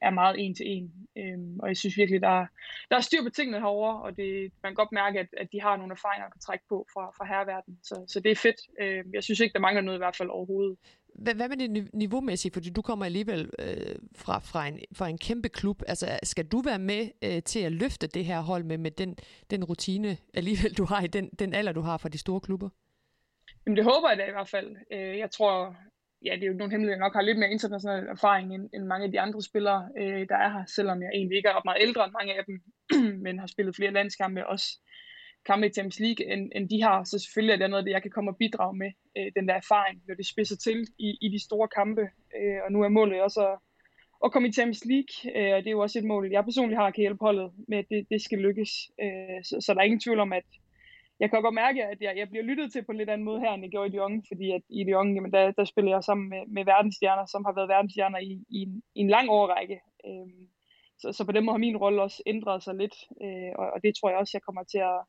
[0.00, 0.92] er meget en til en.
[1.18, 2.46] Øh, og jeg synes virkelig, der,
[2.90, 5.61] der er styr på tingene herovre, og det, man kan godt mærke, at, at de
[5.61, 7.79] har nogle erfaringer, at kan trække på fra, fra herreverdenen.
[7.83, 8.61] Så, så det er fedt.
[8.81, 10.76] Øh, jeg synes ikke, der mangler noget i hvert fald overhovedet.
[11.14, 12.55] Hvad, hvad med det niveaumæssigt?
[12.55, 15.83] Fordi du kommer alligevel øh, fra, fra, en, fra en kæmpe klub.
[15.88, 19.16] Altså, skal du være med øh, til at løfte det her hold med, med den,
[19.50, 22.68] den rutine, alligevel du har i den, den alder, du har fra de store klubber?
[23.66, 24.76] Jamen det håber jeg da i hvert fald.
[24.92, 25.76] Øh, jeg tror,
[26.24, 28.84] ja det er jo nogen hemmelighed, jeg nok har lidt mere international erfaring end, end
[28.84, 31.82] mange af de andre spillere, øh, der er her, selvom jeg egentlig ikke er meget
[31.82, 32.56] ældre end mange af dem,
[33.24, 34.68] men har spillet flere landskampe også
[35.46, 37.04] kampe i Champions League, end, end de har.
[37.04, 39.54] Så selvfølgelig er det noget, det jeg kan komme og bidrage med, øh, den der
[39.54, 42.00] erfaring, når det spidser til i, i de store kampe.
[42.38, 43.58] Øh, og nu er målet også at,
[44.24, 46.80] at komme i Champions League, øh, og det er jo også et mål, jeg personligt
[46.80, 48.70] har, kan hjælpe holdet med, at det, det skal lykkes.
[49.02, 50.48] Øh, så, så der er ingen tvivl om, at
[51.20, 53.40] jeg kan godt mærke, at jeg, jeg bliver lyttet til på en lidt anden måde
[53.40, 56.04] her, end jeg gjorde i Lyon, fordi at i Lyon, jamen, der, der spiller jeg
[56.04, 59.80] sammen med, med verdensstjerner, som har været verdensstjerner i, i, en, i en lang årrække.
[60.06, 60.48] Øhm,
[60.98, 63.83] så, så på den måde har min rolle også ændret sig lidt, øh, og, og
[63.85, 65.00] det tror jeg også, jeg kommer til at,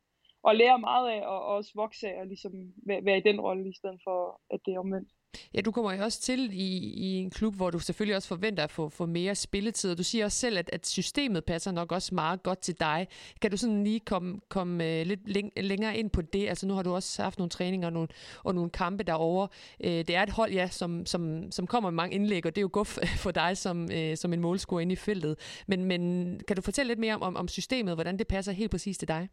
[0.48, 2.52] at lære meget af, og, og også vokse af, og ligesom
[2.86, 5.10] være, være i den rolle, i stedet for, at det er omvendt.
[5.54, 8.64] Ja, du kommer jo også til i, i en klub, hvor du selvfølgelig også forventer
[8.64, 11.92] at få, få mere spilletid, og du siger også selv, at, at systemet passer nok
[11.92, 13.08] også meget godt til dig.
[13.40, 16.48] Kan du sådan lige komme, komme øh, lidt læng- længere ind på det?
[16.48, 18.08] Altså nu har du også haft nogle træninger og nogle,
[18.44, 19.48] og nogle kampe derovre.
[19.84, 22.60] Øh, det er et hold, ja, som, som, som kommer med mange indlæg, og det
[22.60, 25.38] er jo guf for dig som, øh, som en målscorer inde i feltet.
[25.66, 28.70] Men, men kan du fortælle lidt mere om, om, om systemet, hvordan det passer helt
[28.70, 29.28] præcis til dig?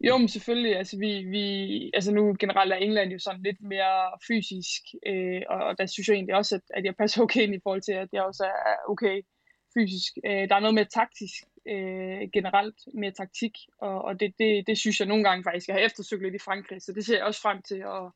[0.00, 0.76] Jo, men selvfølgelig.
[0.76, 1.44] Altså, vi, vi,
[1.94, 6.08] altså nu generelt er England jo sådan lidt mere fysisk, øh, og, og der synes
[6.08, 8.44] jeg egentlig også, at, at jeg passer okay ind i forhold til, at jeg også
[8.44, 9.22] er okay
[9.74, 10.12] fysisk.
[10.26, 11.34] Øh, der er noget mere taktisk
[11.68, 15.76] øh, generelt, mere taktik, og, og det, det, det synes jeg nogle gange faktisk, jeg
[15.76, 18.06] har eftersøgt lidt i Frankrig, så det ser jeg også frem til at,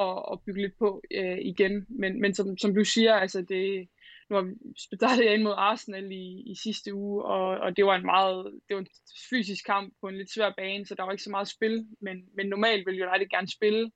[0.00, 1.86] at, at bygge lidt på øh, igen.
[1.88, 3.88] Men, men som, som du siger, altså det,
[4.30, 7.96] nu har vi jeg ind mod Arsenal i, i sidste uge, og, og det var
[7.96, 8.88] en meget det var en
[9.30, 12.16] fysisk kamp på en lidt svær bane, så der var ikke så meget spil, men,
[12.36, 13.90] men normalt ville jeg rigtig gerne spille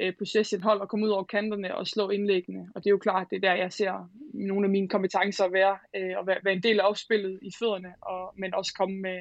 [0.00, 2.98] øh, possession hold og komme ud over kanterne og slå indlæggene, og det er jo
[2.98, 6.54] klart, det er der, jeg ser nogle af mine kompetencer være, øh, og være, være
[6.54, 9.18] en del af opspillet i fødderne, og, men også komme med,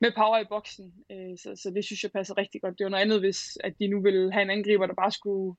[0.00, 2.78] med power i boksen, øh, så, så det synes jeg passer rigtig godt.
[2.78, 5.56] Det var noget andet, hvis at de nu ville have en angriber, der bare skulle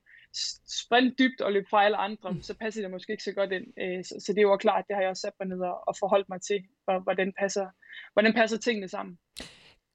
[0.67, 2.41] sprint dybt og løbe fra alle andre, mm.
[2.41, 3.67] så passer det måske ikke så godt ind.
[3.81, 6.29] Øh, så, så det var klart, det har jeg også sat mig ned og forholdt
[6.29, 6.63] mig til,
[7.03, 7.67] hvordan passer,
[8.13, 9.17] hvordan passer tingene sammen.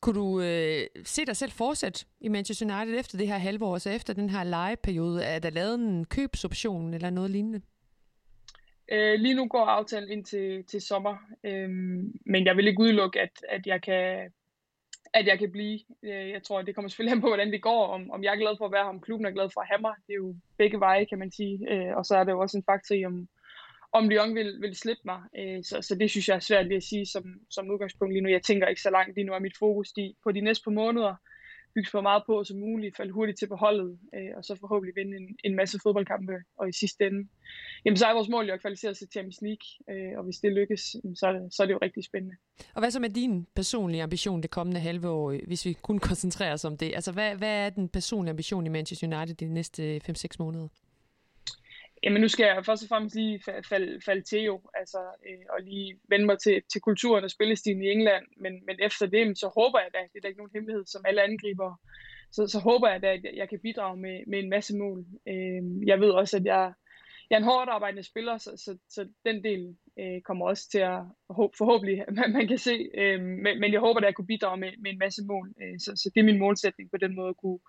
[0.00, 3.78] Kunne du øh, se dig selv fortsætte i Manchester United efter det her halve år,
[3.78, 5.24] så efter den her legeperiode?
[5.24, 7.60] Er der lavet en købsoption eller noget lignende?
[8.92, 11.68] Øh, lige nu går aftalen ind til, til sommer, øh,
[12.26, 14.30] men jeg vil ikke udelukke, at, at jeg kan
[15.18, 15.78] at jeg kan blive.
[16.02, 18.42] Øh, jeg tror, det kommer selvfølgelig an på, hvordan det går, om, om jeg er
[18.42, 19.94] glad for at være her, om klubben er glad for at have mig.
[20.06, 21.72] Det er jo begge veje, kan man sige.
[21.72, 23.28] Øh, og så er det jo også en faktor i, om,
[23.92, 25.20] om Lyon vil, vil slippe mig.
[25.38, 28.22] Øh, så, så det synes jeg er svært lige at sige som, som udgangspunkt lige
[28.22, 28.28] nu.
[28.28, 29.14] Jeg tænker ikke så langt.
[29.14, 31.14] Lige nu er mit fokus de, på de næste par måneder
[31.78, 34.94] bygge så meget på som muligt, falde hurtigt til på holdet, øh, og så forhåbentlig
[34.96, 37.28] vinde en, en masse fodboldkampe, og i sidste ende
[37.84, 40.38] jamen, så er vores mål jo at kvalificere sig til Champions League, øh, og hvis
[40.42, 40.80] det lykkes,
[41.20, 42.36] så er det, så er det jo rigtig spændende.
[42.74, 45.98] Og hvad så med din personlige ambition det kommende halve år, øh, hvis vi kun
[46.10, 46.94] koncentrerer os om det?
[46.94, 50.68] Altså, hvad, hvad er den personlige ambition i Manchester United de næste 5-6 måneder?
[52.02, 55.58] Jamen nu skal jeg først og fremmest lige falde, falde til jo, altså, øh, og
[55.62, 59.48] lige vende mig til, til kulturen og spillestilen i England, men, men efter det, så
[59.58, 61.80] håber jeg da, det er da ikke nogen hemmelighed, som alle angriber,
[62.32, 65.06] så, så håber jeg da, at jeg kan bidrage med, med en masse mål.
[65.28, 66.72] Øh, jeg ved også, at jeg,
[67.30, 70.78] jeg er en hårdt arbejdende spiller, så, så, så den del øh, kommer også til
[70.78, 71.00] at
[71.58, 74.72] forhåbentlig, man, man kan se, øh, men, men jeg håber, at jeg kunne bidrage med,
[74.82, 77.36] med en masse mål, øh, så, så det er min målsætning på den måde at
[77.36, 77.60] kunne,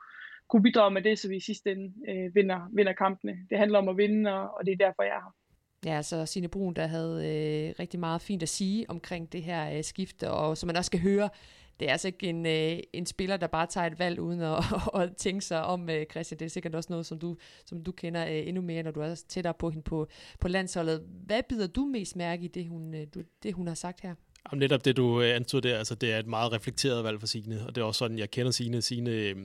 [0.49, 3.37] kunne bidrage med det, så vi i sidste ende øh, vinder, vinder kampene.
[3.49, 5.35] Det handler om at vinde, og, og det er derfor, jeg er her.
[5.85, 9.77] Ja, så Signe Brun, der havde øh, rigtig meget fint at sige omkring det her
[9.77, 11.29] øh, skifte, og som man også skal høre,
[11.79, 14.63] det er altså ikke en, øh, en spiller, der bare tager et valg uden at,
[15.01, 16.39] at tænke sig om, øh, Christian.
[16.39, 18.99] Det er sikkert også noget, som du, som du kender øh, endnu mere, når du
[18.99, 20.07] er tættere på hende på,
[20.39, 21.03] på landsholdet.
[21.25, 23.07] Hvad bider du mest mærke i det, hun, øh,
[23.43, 24.15] det, hun har sagt her?
[24.51, 27.27] Jamen, netop det, du øh, antog der, altså det er et meget reflekteret valg for
[27.27, 28.81] Signe, og det er også sådan, jeg kender Signe.
[28.81, 29.35] Signe øh,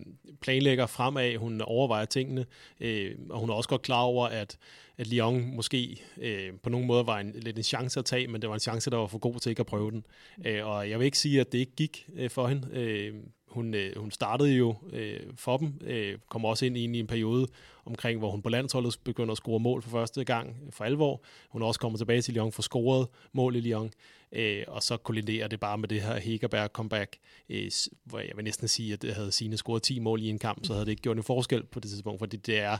[0.40, 2.46] planlægger fremad, hun overvejer tingene,
[2.80, 4.58] øh, og hun er også godt klar over, at,
[4.98, 8.42] at Lyon måske øh, på nogen måde var en, lidt en chance at tage, men
[8.42, 10.06] det var en chance, der var for god til ikke at prøve den.
[10.46, 12.68] Øh, og jeg vil ikke sige, at det ikke gik øh, for hende.
[12.72, 13.14] Øh,
[13.54, 17.46] hun, øh, hun startede jo øh, for dem, øh, kom også ind i en periode
[17.84, 21.22] omkring, hvor hun på landsholdet begynder at score mål for første gang øh, for alvor.
[21.48, 23.90] Hun er også kommet tilbage til Lyon for scoret mål i Lyon,
[24.34, 27.16] øh, og så kolliderer det bare med det her Hegerberg comeback,
[27.48, 27.70] øh,
[28.04, 30.66] hvor jeg vil næsten sige, at det havde sine scoret 10 mål i en kamp,
[30.66, 32.78] så havde det ikke gjort en forskel på det tidspunkt, fordi det er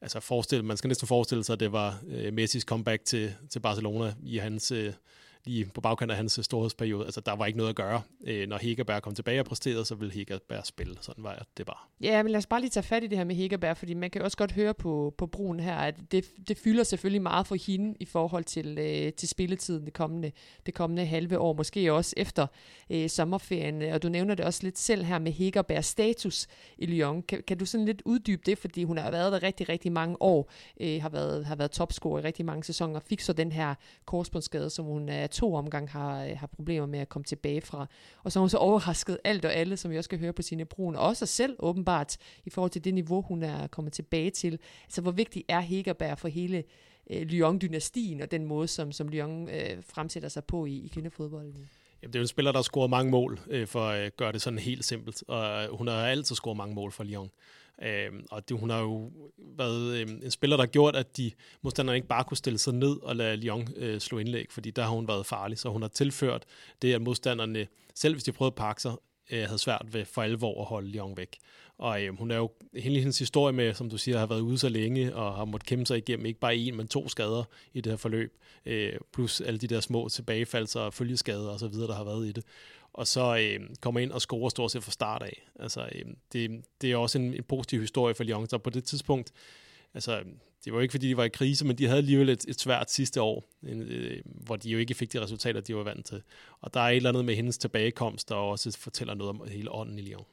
[0.00, 3.60] altså forestil, man skal næsten forestille sig, at det var øh, Messis comeback til, til
[3.60, 4.92] Barcelona i hans øh,
[5.46, 7.04] lige på bagkant af hans øh, storhedsperiode.
[7.04, 8.02] Altså, der var ikke noget at gøre.
[8.26, 10.94] Øh, når Hegerberg kom tilbage og præsterede, så ville Hegerberg spille.
[11.00, 11.76] Sådan var det bare.
[12.00, 14.10] Ja, men lad os bare lige tage fat i det her med Hegerberg, fordi man
[14.10, 17.56] kan også godt høre på, på brugen her, at det, det fylder selvfølgelig meget for
[17.66, 20.32] hende i forhold til, øh, til spilletiden det kommende,
[20.66, 22.46] det kommende halve år, måske også efter
[22.90, 23.82] øh, sommerferien.
[23.82, 26.46] Og du nævner det også lidt selv her med Hegerbergs status
[26.78, 27.22] i Lyon.
[27.22, 30.22] Kan, kan du sådan lidt uddybe det, fordi hun har været der rigtig, rigtig mange
[30.22, 33.74] år, øh, har været, har været topscorer i rigtig mange sæsoner, fik så den her
[34.04, 37.86] korsbåndsskade, som hun er to omgang har, øh, har problemer med at komme tilbage fra.
[38.24, 40.42] Og så har hun så overrasket alt og alle, som vi også skal høre på
[40.42, 43.92] sine brun, og også sig selv åbenbart, i forhold til det niveau, hun er kommet
[43.92, 44.58] tilbage til.
[44.84, 46.64] Altså, hvor vigtig er Hegerberg for hele
[47.10, 51.68] øh, Lyon-dynastien, og den måde, som, som Lyon øh, fremsætter sig på i, i kvindefodbolden?
[52.02, 54.10] Jamen, det er jo en spiller, der har scoret mange mål, øh, for at øh,
[54.16, 55.24] gøre det sådan helt simpelt.
[55.28, 57.30] Og øh, hun har altid scoret mange mål for Lyon.
[57.82, 61.30] Øh, og det, hun har jo været øh, en spiller, der har gjort, at de
[61.62, 64.82] modstanderne ikke bare kunne stille sig ned og lade Lyon øh, slå indlæg, fordi der
[64.82, 65.58] har hun været farlig.
[65.58, 66.44] Så hun har tilført
[66.82, 68.92] det, at modstanderne, selv hvis de prøvede at pakke sig,
[69.30, 71.38] øh, havde svært ved for alvor at holde Lyon væk.
[71.78, 74.58] Og øh, hun er jo, hele hendes historie med, som du siger, har været ude
[74.58, 77.80] så længe, og har måttet kæmpe sig igennem ikke bare en, men to skader i
[77.80, 81.88] det her forløb, øh, plus alle de der små tilbagefalds og følgeskader og så videre,
[81.88, 82.44] der har været i det
[82.96, 85.46] og så øh, kommer ind og scorer stort set fra start af.
[85.60, 88.84] Altså, øh, det, det er også en, en positiv historie for Lyon, så på det
[88.84, 89.32] tidspunkt,
[89.94, 90.22] altså,
[90.64, 92.90] det var ikke fordi, de var i krise, men de havde alligevel et, et svært
[92.90, 96.22] sidste år, en, øh, hvor de jo ikke fik de resultater, de var vant til.
[96.60, 99.72] Og der er et eller andet med hendes tilbagekomst, der også fortæller noget om hele
[99.72, 100.24] ånden i Lyon.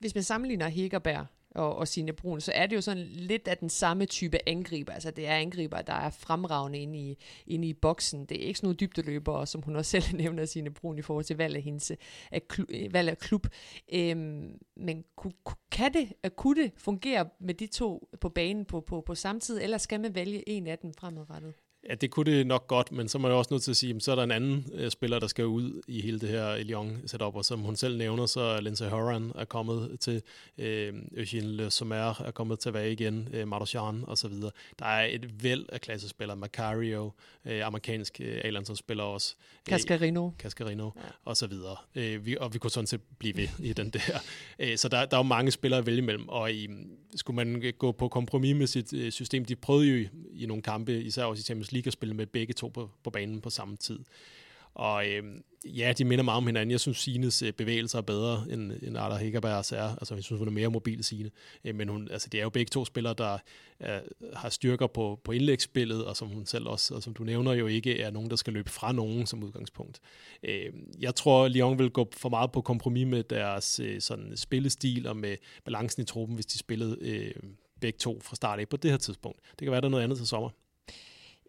[0.00, 1.26] Hvis man sammenligner Hegerberg
[1.56, 4.92] og, og Signe Brun, så er det jo sådan lidt af den samme type angriber.
[4.92, 8.26] Altså det er angriber, der er fremragende inde i, inde i boksen.
[8.26, 11.24] Det er ikke sådan nogle dybdeløbere, som hun også selv nævner Signe Brun i forhold
[11.24, 11.92] til valg af, hendes,
[12.30, 13.46] af, klub, øh, valg af klub.
[13.92, 15.04] Øhm, men
[15.70, 19.40] kan det, øh, kunne det fungere med de to på banen på, på, på samme
[19.40, 21.54] tid, eller skal man vælge en af dem fremadrettet?
[21.88, 23.94] Ja, det kunne det nok godt, men så må jeg også nødt til at sige,
[23.94, 26.62] at så er der en anden øh, spiller, der skal ud i hele det her
[26.62, 30.22] Lyon setup, og som hun selv nævner, så Lindsay Horan er kommet til,
[30.58, 34.50] øh, Eugene Le Sommer er kommet tilbage igen, øh, Marochan og så videre.
[34.78, 37.12] Der er et væld af klassespillere, Macario,
[37.44, 39.34] øh, amerikansk øh, a spiller også.
[39.38, 40.30] Øh, Cascarino.
[40.38, 41.00] Cascarino, ja.
[41.24, 41.76] og så videre.
[41.94, 44.00] Øh, vi, og vi kunne sådan set blive ved i den der.
[44.58, 46.68] Øh, så der, der er jo mange spillere at vælge imellem, og i,
[47.16, 50.08] skulle man gå på kompromis med sit øh, system, de prøvede jo i,
[50.42, 53.10] i nogle kampe, især også i Champions League, at spille med begge to på, på
[53.10, 53.98] banen på samme tid.
[54.76, 55.24] Og øh,
[55.64, 56.70] ja, de minder meget om hinanden.
[56.70, 59.96] Jeg synes, Sines øh, bevægelser er bedre, end, end Arda Hegerbergs er.
[59.96, 61.30] Altså, jeg synes, hun er mere mobil, Sine.
[61.64, 63.38] Øh, men hun, altså, det er jo begge to spillere, der
[63.80, 63.88] øh,
[64.34, 67.66] har styrker på, på indlægsspillet, og som hun selv også, og som du nævner, jo
[67.66, 70.00] ikke er nogen, der skal løbe fra nogen som udgangspunkt.
[70.42, 75.06] Øh, jeg tror, Lyon vil gå for meget på kompromis med deres øh, sådan spillestil
[75.06, 77.34] og med balancen i truppen, hvis de spillede øh,
[77.80, 79.40] begge to fra start af på det her tidspunkt.
[79.50, 80.50] Det kan være, der er noget andet til sommer.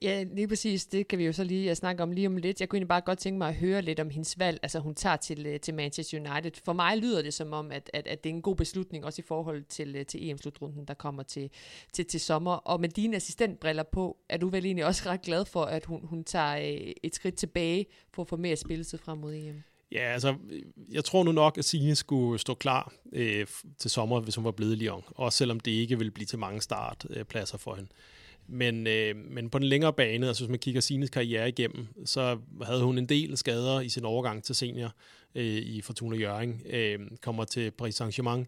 [0.01, 0.85] Ja, lige præcis.
[0.85, 2.59] Det kan vi jo så lige øh, snakke om lige om lidt.
[2.59, 4.95] Jeg kunne egentlig bare godt tænke mig at høre lidt om hendes valg, altså hun
[4.95, 6.51] tager til, øh, til Manchester United.
[6.65, 9.21] For mig lyder det som om, at, at, at det er en god beslutning, også
[9.21, 11.49] i forhold til, øh, til EM-slutrunden, der kommer til,
[11.93, 12.51] til, til sommer.
[12.51, 15.99] Og med dine assistentbriller på, er du vel egentlig også ret glad for, at hun,
[16.03, 19.63] hun tager et skridt tilbage for at få mere spilletid frem mod EM?
[19.91, 20.35] Ja, altså,
[20.91, 24.51] jeg tror nu nok, at Signe skulle stå klar øh, til sommer, hvis hun var
[24.51, 25.03] blevet i Lyon.
[25.07, 27.89] Også selvom det ikke ville blive til mange startpladser for hende.
[28.47, 32.37] Men, øh, men på den længere bane, altså hvis man kigger Sines karriere igennem, så
[32.63, 34.93] havde hun en del skader i sin overgang til senior
[35.35, 38.45] øh, i Fortuna Jøring, Øh, kommer til Paris Saint-Germain,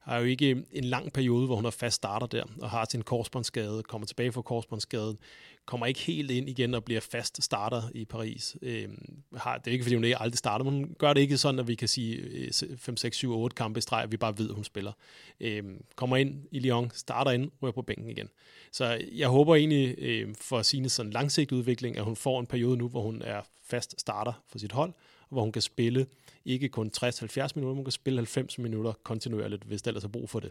[0.00, 3.02] har jo ikke en lang periode, hvor hun har fast starter der, og har sin
[3.02, 5.18] korsbåndsskade, kommer tilbage fra korsbåndsskaden,
[5.66, 8.56] kommer ikke helt ind igen og bliver fast starter i Paris.
[8.62, 8.88] Øh,
[9.36, 11.60] har, det er ikke, fordi hun ikke aldrig starter, men hun gør det ikke sådan,
[11.60, 14.54] at vi kan sige 5, 6, 7, 8 kampe i streg, vi bare ved, at
[14.54, 14.92] hun spiller.
[15.40, 15.64] Øh,
[15.96, 18.28] kommer ind i Lyon, starter ind, ryger på bænken igen.
[18.72, 22.76] Så jeg håber egentlig øh, for sine sådan langsigtede udvikling, at hun får en periode
[22.76, 26.06] nu, hvor hun er fast starter for sit hold, og hvor hun kan spille
[26.44, 30.30] ikke kun 60-70 minutter, men kan spille 90 minutter kontinuerligt, hvis der ellers er brug
[30.30, 30.50] for det.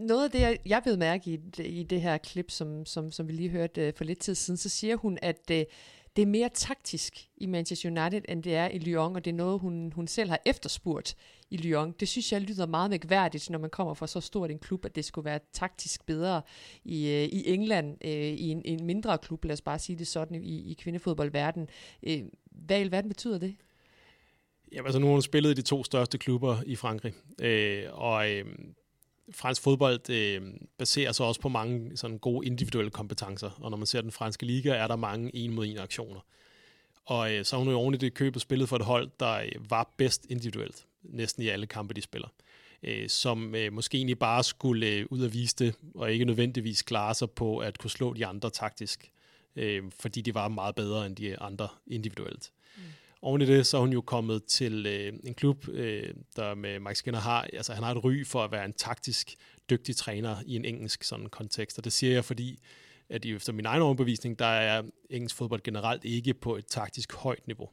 [0.00, 3.32] Noget af det, jeg ved mærke i, i det her klip, som, som, som vi
[3.32, 5.64] lige hørte øh, for lidt tid siden, så siger hun, at øh,
[6.16, 9.34] det er mere taktisk i Manchester United, end det er i Lyon, og det er
[9.34, 11.16] noget, hun, hun selv har efterspurgt
[11.50, 11.94] i Lyon.
[12.00, 14.96] Det synes jeg lyder meget mægværdigt, når man kommer fra så stort en klub, at
[14.96, 16.42] det skulle være taktisk bedre
[16.84, 20.44] i, øh, i England, i en, en mindre klub, lad os bare sige det sådan,
[20.44, 21.68] i, i kvindefodboldverden.
[22.02, 22.12] Uh,
[22.50, 23.56] hvad i alverden betyder det?
[24.72, 28.30] Ja, altså nu har hun spillet i de to største klubber i Frankrig, øh, og
[28.32, 28.44] øh,
[29.30, 30.42] fransk fodbold øh,
[30.78, 34.46] baserer sig også på mange sådan gode individuelle kompetencer, og når man ser den franske
[34.46, 36.20] liga, er der mange en mod en aktioner.
[37.04, 39.70] Og øh, så har hun jo ordentligt det købet spillet for et hold, der øh,
[39.70, 42.28] var bedst individuelt, næsten i alle kampe, de spiller.
[42.82, 46.82] Øh, som øh, måske egentlig bare skulle øh, ud og vise det, og ikke nødvendigvis
[46.82, 49.10] klare sig på at kunne slå de andre taktisk,
[49.56, 52.50] øh, fordi de var meget bedre end de andre individuelt.
[52.50, 52.63] Øh,
[53.24, 56.80] Oven i det, så er hun jo kommet til øh, en klub, øh, der med
[56.80, 59.34] Mike Skinner har, altså han har et ry for at være en taktisk
[59.70, 62.58] dygtig træner i en engelsk sådan kontekst, og det siger jeg, fordi
[63.08, 67.46] at efter min egen overbevisning, der er engelsk fodbold generelt ikke på et taktisk højt
[67.46, 67.68] niveau.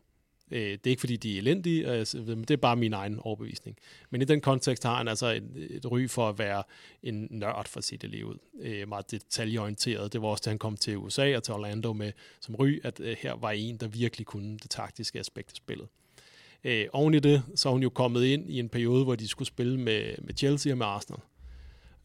[0.52, 2.06] Øh, det er ikke, fordi de er elendige,
[2.46, 3.78] det er bare min egen overbevisning.
[4.10, 6.64] Men i den kontekst har han altså et, et ry for at være
[7.04, 8.38] en nørd, for sit sige ud.
[8.62, 10.14] Øh, meget detaljeorienteret.
[10.14, 13.00] Det var også, da han kom til USA og til Orlando med som ry, at
[13.00, 15.88] øh, her var en, der virkelig kunne det taktiske aspekt af spillet.
[16.64, 19.28] Øh, oven i det, så er hun jo kommet ind i en periode, hvor de
[19.28, 21.22] skulle spille med, med Chelsea og med Arsenal.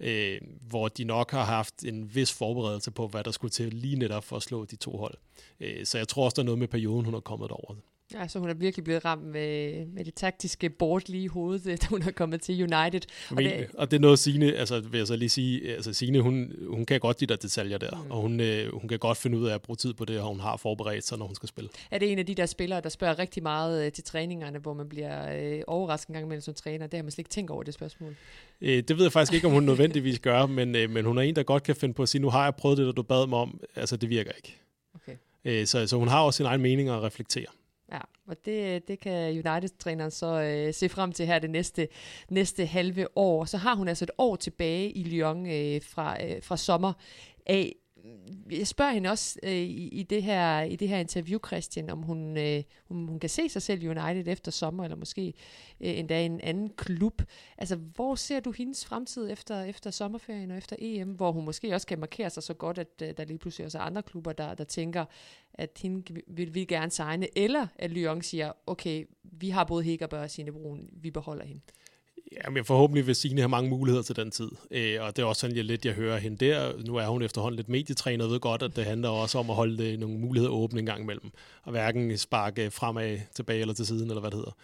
[0.00, 3.96] Øh, hvor de nok har haft en vis forberedelse på, hvad der skulle til lige
[3.96, 5.14] netop for at slå de to hold.
[5.60, 7.74] Øh, så jeg tror også, der er noget med perioden, hun har kommet over.
[8.14, 11.64] Ja, så hun er virkelig blevet ramt med, med det taktiske bort lige i hovedet,
[11.82, 13.00] da hun er kommet til United.
[13.30, 16.20] Og, det, og det er noget Signe, altså vil jeg så lige sige, altså Signe,
[16.20, 18.10] hun, hun kan godt de der detaljer der, mm.
[18.10, 20.28] og hun, øh, hun kan godt finde ud af at bruge tid på det, og
[20.28, 21.70] hun har forberedt sig, når hun skal spille.
[21.90, 24.74] Er det en af de der spillere, der spørger rigtig meget øh, til træningerne, hvor
[24.74, 26.86] man bliver øh, overrasket en gang imellem som træner?
[26.86, 28.16] Det har man slet ikke tænkt over det spørgsmål.
[28.60, 31.22] Øh, det ved jeg faktisk ikke, om hun nødvendigvis gør, men, øh, men hun er
[31.22, 33.02] en, der godt kan finde på at sige, nu har jeg prøvet det, der du
[33.02, 34.56] bad mig om, altså det virker ikke.
[34.94, 35.16] Okay.
[35.44, 37.46] Øh, så, så hun har også sin egen mening at reflektere.
[38.26, 41.88] Og det, det kan United-træneren så øh, se frem til her det næste,
[42.30, 43.44] næste halve år.
[43.44, 46.92] Så har hun altså et år tilbage i Lyon øh, fra, øh, fra sommer
[47.46, 47.76] af
[48.06, 51.90] Øh, jeg spørger hende også øh, i, i, det her, i det her interview, Christian,
[51.90, 55.34] om hun, øh, hun, hun kan se sig selv i United efter sommer, eller måske
[55.80, 57.22] øh, endda i en anden klub.
[57.58, 61.74] Altså, hvor ser du hendes fremtid efter, efter sommerferien og efter EM, hvor hun måske
[61.74, 64.32] også kan markere sig så godt, at øh, der lige pludselig også er andre klubber,
[64.32, 65.04] der, der tænker,
[65.54, 70.22] at hende vil vi gerne signe, eller at Lyon siger, okay, vi har både Hækkerbør
[70.22, 71.60] og Signe Brun, vi beholder hende.
[72.32, 74.48] Jamen, forhåbentlig vil Signe have mange muligheder til den tid.
[74.70, 76.82] Øh, og det er også sådan jeg lidt, jeg hører hende der.
[76.86, 79.56] Nu er hun efterhånden lidt medietræner og ved godt, at det handler også om at
[79.56, 81.30] holde øh, nogle muligheder åbne en gang imellem.
[81.62, 84.56] Og hverken sparke fremad, tilbage eller til siden, eller hvad det hedder.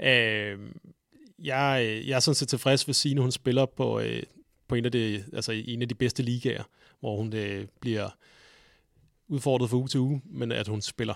[0.00, 0.58] Øh,
[1.44, 4.22] jeg, jeg er sådan set tilfreds ved Signe, hun spiller på, øh,
[4.68, 6.62] på en, af de, altså en af de bedste ligaer,
[7.00, 8.08] hvor hun øh, bliver
[9.28, 11.14] udfordret fra uge til uge, men at hun spiller.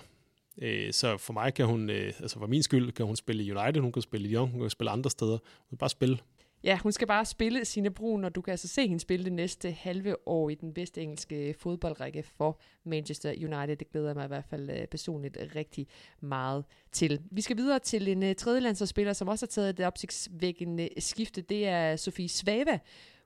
[0.60, 3.52] Øh, så for mig kan hun, øh, altså for min skyld, kan hun spille i
[3.52, 5.38] United, hun kan spille i Lyon, hun kan spille andre steder.
[5.58, 6.18] Hun kan bare spille.
[6.64, 9.32] Ja, hun skal bare spille sine brun, og du kan altså se hende spille det
[9.32, 13.76] næste halve år i den bedste engelske fodboldrække for Manchester United.
[13.76, 15.86] Det glæder mig i hvert fald øh, personligt rigtig
[16.20, 17.20] meget til.
[17.30, 21.40] Vi skal videre til en øh, tredjelandsspiller, som også har taget det opsigtsvækkende skifte.
[21.40, 22.78] Det er Sofie Svava.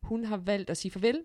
[0.03, 1.21] Hun har valgt at sige farvel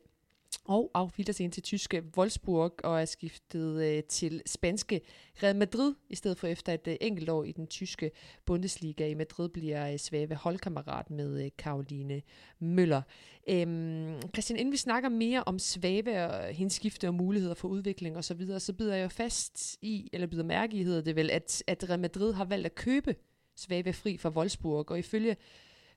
[0.66, 5.02] og afvilder ind til tyske Wolfsburg og er skiftet øh, til spanske
[5.44, 8.12] Real Madrid, i stedet for efter et øh, enkelt år i den tyske
[8.46, 9.08] Bundesliga.
[9.08, 12.22] I Madrid bliver øh, Svave holdkammerat med øh, Karoline
[12.60, 13.02] Møller.
[13.50, 18.18] Øhm, Christian, inden vi snakker mere om Svave og hendes skifte og muligheder for udvikling
[18.18, 21.32] osv., så, videre, så bider jeg fast i, eller bider mærke i, hedder det vel,
[21.32, 23.16] at, at Real Madrid har valgt at købe
[23.56, 25.36] Svave fri fra Wolfsburg, og ifølge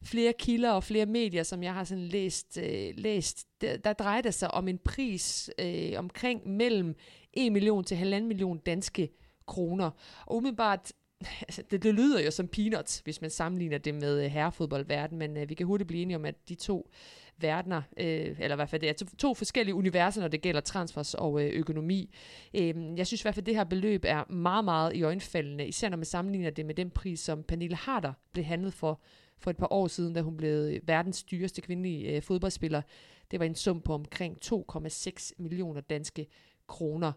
[0.04, 4.22] flere kilder og flere medier, som jeg har sådan læst, øh, læst der, der drejer
[4.22, 6.96] det sig om en pris øh, omkring mellem
[7.32, 9.10] 1 million til 1,5 million danske
[9.46, 9.90] kroner.
[10.26, 10.92] Og umiddelbart,
[11.48, 15.36] altså, det, det lyder jo som peanuts, hvis man sammenligner det med øh, herrefodboldverden, men
[15.36, 16.90] øh, vi kan hurtigt blive enige om, at de to
[17.38, 20.60] verdener, øh, eller i hvert fald det er to, to forskellige universer, når det gælder
[20.60, 22.14] transfers og øh, økonomi.
[22.54, 25.66] Øh, jeg synes i hvert fald, at det her beløb er meget, meget i øjenfaldende,
[25.66, 29.00] især når man sammenligner det med den pris, som Pernille Harder blev handlet for
[29.42, 32.82] for et par år siden, da hun blev øh, verdens dyreste kvindelige øh, fodboldspiller.
[33.30, 36.26] Det var en sum på omkring 2,6 millioner danske
[36.66, 37.12] kroner.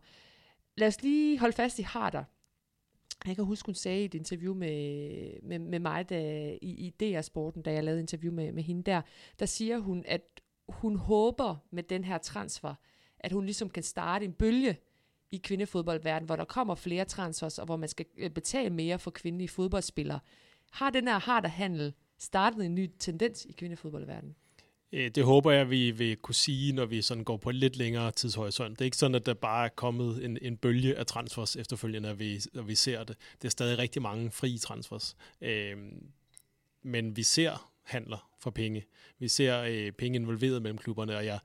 [0.77, 2.23] Lad os lige holde fast i Harder.
[3.27, 6.89] Jeg kan huske, hun sagde i et interview med, med, med mig da, i, i
[6.89, 9.01] DR-sporten, da jeg lavede interview med, med hende der,
[9.39, 10.21] der siger hun, at
[10.69, 12.75] hun håber med den her transfer,
[13.19, 14.77] at hun ligesom kan starte en bølge
[15.31, 19.11] i kvindefodboldverdenen, hvor der kommer flere transfers, og hvor man skal øh, betale mere for
[19.11, 20.19] kvindelige fodboldspillere.
[20.71, 24.35] Har den her harder handel startet en ny tendens i kvindefodboldverdenen?
[24.91, 27.75] Øh, det håber jeg, vi vil kunne sige, når vi sådan går på en lidt
[27.75, 28.79] længere tidshorisont.
[28.79, 32.09] Det er ikke sådan, at der bare er kommet en, en bølge af transfers efterfølgende,
[32.09, 33.17] når vi, når vi ser det.
[33.41, 35.15] Det er stadig rigtig mange frie transfers.
[35.41, 35.77] Øh,
[36.83, 38.85] men vi ser handler for penge.
[39.19, 41.39] Vi ser øh, penge involveret mellem klubberne, og jeg,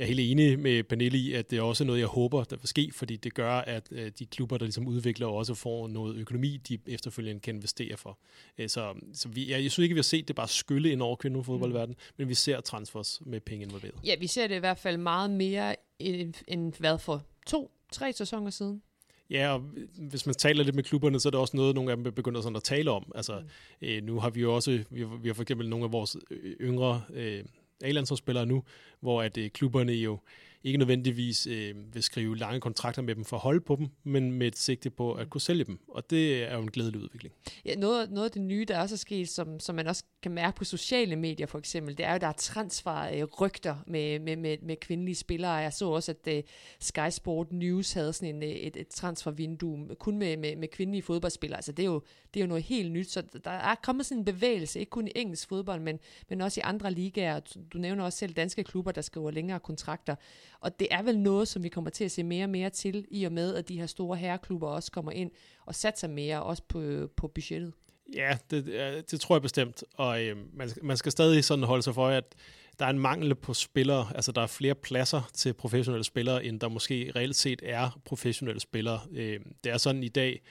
[0.00, 2.56] jeg er helt enig med Pernille i, at det er også noget, jeg håber, der
[2.56, 6.16] vil ske, fordi det gør, at øh, de klubber, der ligesom udvikler, også får noget
[6.16, 8.18] økonomi, de efterfølgende kan investere for.
[8.58, 11.02] Øh, så så vi, jeg, jeg synes ikke, vi har set det bare skylle ind
[11.02, 12.14] over kvindefodboldverdenen, mm.
[12.16, 13.94] men vi ser transfers med penge involveret.
[14.04, 18.12] Ja, vi ser det i hvert fald meget mere end, end hvad for to, tre
[18.12, 18.82] sæsoner siden.
[19.30, 19.60] Ja, og
[19.98, 22.40] hvis man taler lidt med klubberne, så er det også noget, nogle af dem begynder
[22.40, 23.12] sådan at tale om.
[23.14, 23.88] Altså, mm.
[23.88, 26.16] øh, nu har vi jo også, vi har, vi har for eksempel nogle af vores
[26.60, 27.44] yngre øh,
[27.82, 28.62] A-landsholdsspillere nu,
[29.00, 30.18] hvor at øh, klubberne jo
[30.64, 34.32] ikke nødvendigvis øh, vil skrive lange kontrakter med dem for at holde på dem, men
[34.32, 35.78] med et sigte på at kunne sælge dem.
[35.88, 37.34] Og det er jo en glædelig udvikling.
[37.64, 40.32] Ja, noget, noget af det nye, der også er sket, som, som man også kan
[40.32, 44.36] mærke på sociale medier for eksempel, det er jo, at der er transfer-rygter med, med,
[44.36, 45.52] med, med kvindelige spillere.
[45.52, 46.42] Jeg så også, at øh,
[46.80, 51.02] Sky Sport News havde sådan en, øh, et, et transfervindue kun med, med, med kvindelige
[51.02, 51.58] fodboldspillere.
[51.58, 52.02] Altså det er, jo,
[52.34, 55.08] det er jo noget helt nyt, så der er kommet sådan en bevægelse, ikke kun
[55.08, 57.40] i engelsk fodbold, men, men også i andre ligaer.
[57.72, 60.14] Du nævner også selv danske klubber, der skriver længere kontrakter.
[60.60, 63.06] Og det er vel noget, som vi kommer til at se mere og mere til,
[63.10, 65.30] i og med, at de her store herreklubber også kommer ind
[65.66, 67.72] og satser mere, også på, på budgettet.
[68.14, 68.64] Ja, det,
[69.10, 69.84] det tror jeg bestemt.
[69.94, 72.34] Og øh, man, man skal stadig sådan holde sig for, at
[72.78, 74.06] der er en mangel på spillere.
[74.14, 78.60] Altså, der er flere pladser til professionelle spillere, end der måske reelt set er professionelle
[78.60, 79.00] spillere.
[79.12, 80.42] Øh, det er sådan i dag,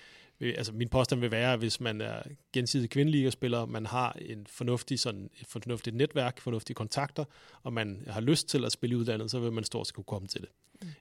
[0.41, 2.21] altså min påstand vil være, at hvis man er
[2.53, 7.25] gensidig kvindeligaspiller, man har en fornuftig, sådan, et fornuftigt netværk, fornuftige kontakter,
[7.63, 10.03] og man har lyst til at spille i udlandet, så vil man stort set kunne
[10.03, 10.49] komme til det.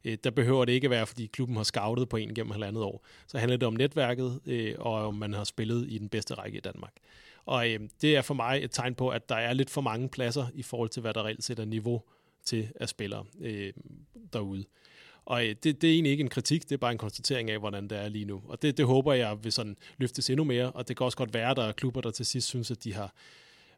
[0.04, 0.18] Mm.
[0.24, 3.06] Der behøver det ikke være, fordi klubben har scoutet på en gennem halvandet år.
[3.26, 6.58] Så handler det om netværket, øh, og om man har spillet i den bedste række
[6.58, 6.92] i Danmark.
[7.46, 10.08] Og øh, det er for mig et tegn på, at der er lidt for mange
[10.08, 12.02] pladser i forhold til, hvad der reelt set er niveau
[12.44, 13.72] til at spille øh,
[14.32, 14.64] derude.
[15.28, 17.58] Og øh, det, det er egentlig ikke en kritik, det er bare en konstatering af,
[17.58, 18.42] hvordan det er lige nu.
[18.48, 21.34] Og det, det håber jeg vil sådan løftes endnu mere, og det kan også godt
[21.34, 23.14] være, at der er klubber, der til sidst synes, at de har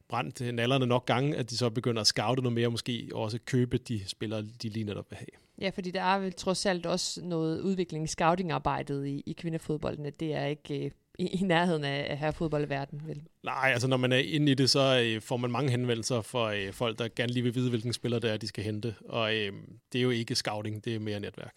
[0.08, 3.38] brændt nallerne nok gange, at de så begynder at scoute noget mere, og måske også
[3.44, 5.26] købe de spillere, de lige netop vil have.
[5.60, 10.12] Ja, fordi der er vel trods alt også noget udvikling i scouting-arbejdet i, i kvindefodbolden,
[10.20, 10.90] det er ikke øh,
[11.20, 13.22] i, i nærheden af, af herrefodboldverdenen, vel?
[13.42, 16.54] Nej, altså når man er inde i det, så øh, får man mange henvendelser fra
[16.54, 18.94] øh, folk, der gerne lige vil vide, hvilken spiller det er, de skal hente.
[19.08, 19.52] Og øh,
[19.92, 21.54] det er jo ikke scouting, det er mere netværk.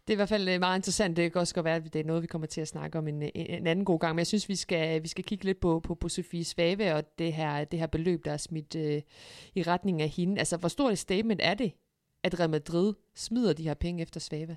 [0.00, 1.16] Det er i hvert fald øh, meget interessant.
[1.16, 3.08] Det kan også godt være, at det er noget, vi kommer til at snakke om
[3.08, 4.14] en, en anden god gang.
[4.14, 7.18] Men jeg synes, vi skal, vi skal kigge lidt på, på, på Sofie Svave og
[7.18, 9.02] det her, det her beløb, der er smidt øh,
[9.54, 10.38] i retning af hende.
[10.38, 11.72] Altså, hvor stort et statement er det,
[12.22, 14.56] at Real Madrid smider de her penge efter Svave?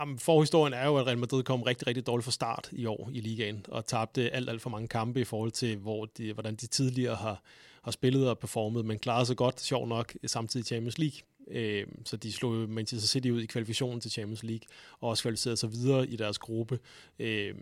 [0.00, 3.10] Jamen, forhistorien er jo, at Real Madrid kom rigtig, rigtig dårligt fra start i år
[3.12, 6.54] i ligaen, og tabte alt, alt for mange kampe i forhold til, hvor de, hvordan
[6.54, 7.42] de tidligere har,
[7.82, 11.18] har spillet og performet, men klarede sig godt, sjov nok, samtidig Champions League.
[11.50, 14.66] Øh, så de slog Manchester City ud i kvalifikationen til Champions League,
[15.00, 16.78] og også kvalificerede sig videre i deres gruppe
[17.18, 17.54] øh,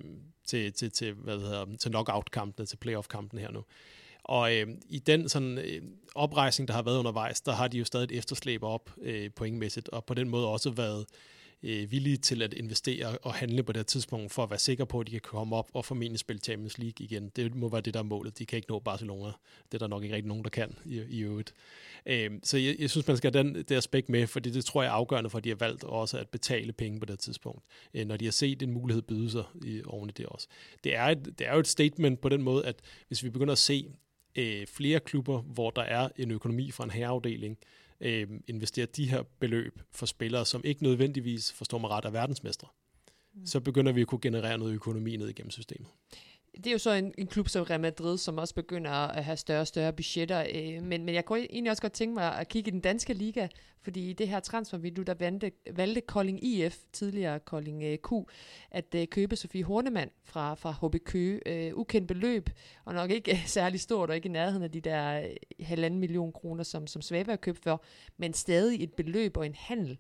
[0.47, 3.64] til, til, til, hvad hedder, til knockout-kampene, til playoff-kampene her nu.
[4.24, 5.83] Og øh, i den sådan, øh,
[6.14, 9.89] oprejsning, der har været undervejs, der har de jo stadig et efterslæb op øh, pointmæssigt,
[9.89, 11.07] og på den måde også været
[11.63, 14.87] øh, villige til at investere og handle på det her tidspunkt, for at være sikre
[14.87, 17.29] på, at de kan komme op og formentlig spille Champions League igen.
[17.37, 18.39] Det må være det, der er målet.
[18.39, 19.33] De kan ikke nå Barcelona.
[19.73, 21.55] Det er der nok ikke rigtig nogen, der kan i, i øvrigt.
[22.07, 24.83] Øh, så jeg, jeg synes, man skal have den, det aspekt med, fordi det tror
[24.83, 27.65] jeg er afgørende for, at de har valgt også at betale penge på det tidspunkt,
[27.95, 30.49] øh, når de har set en mulighed byde sig i, oven i det også.
[30.85, 32.77] Det er, et, det er jo et statement på den måde, at
[33.09, 33.87] hvis vi begynder at se
[34.37, 37.82] øh, flere klubber, hvor der er en økonomi fra en herreafdeling, øh,
[38.46, 42.68] investere de her beløb for spillere, som ikke nødvendigvis, forstår mig ret, er verdensmestre,
[43.34, 43.46] mm.
[43.46, 45.88] så begynder vi at kunne generere noget økonomi ned igennem systemet
[46.57, 49.36] det er jo så en, en klub som Real Madrid, som også begynder at have
[49.36, 50.46] større og større budgetter.
[50.55, 53.14] Øh, men, men jeg kunne egentlig også godt tænke mig at kigge i den danske
[53.14, 53.48] liga,
[53.82, 58.12] fordi i det her transfervindue, der valgte, valgte Kolding IF, tidligere Kolding øh, Q,
[58.70, 61.40] at øh, købe Sofie Hornemann fra, fra HB Køge.
[61.46, 62.50] Øh, ukendt beløb,
[62.84, 66.00] og nok ikke øh, særlig stort, og ikke i nærheden af de der øh, halvanden
[66.00, 67.84] million kroner, som, som Svave har købt for,
[68.16, 69.98] men stadig et beløb og en handel.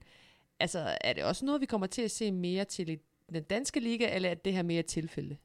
[0.60, 2.98] Altså, er det også noget, vi kommer til at se mere til i
[3.32, 5.36] den danske liga, eller er det her mere tilfælde?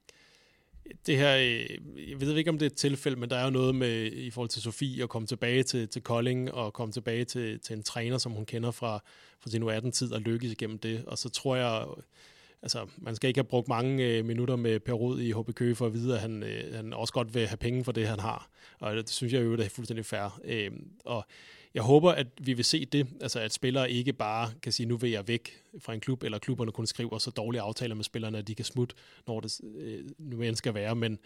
[1.05, 3.49] Det her, øh, jeg ved ikke, om det er et tilfælde, men der er jo
[3.49, 7.25] noget med, i forhold til Sofie, at komme tilbage til, til Kolding, og komme tilbage
[7.25, 8.99] til, til en træner, som hun kender fra,
[9.39, 11.05] fra sin U18-tid, og lykkes igennem det.
[11.05, 11.85] Og så tror jeg,
[12.61, 15.75] altså, man skal ikke have brugt mange øh, minutter med Per Rud i HB Køge
[15.75, 18.19] for at vide, at han, øh, han også godt vil have penge for det, han
[18.19, 18.49] har.
[18.79, 20.39] Og det synes jeg jo, det er fuldstændig fair.
[20.45, 20.71] Øh,
[21.05, 21.25] og
[21.77, 24.97] jeg håber, at vi vil se det, altså at spillere ikke bare kan sige, nu
[24.97, 28.37] vil jeg væk fra en klub, eller klubberne kun skriver så dårlige aftaler med spillerne,
[28.37, 28.95] at de kan smutte,
[29.27, 31.19] når det øh, nu end skal være, men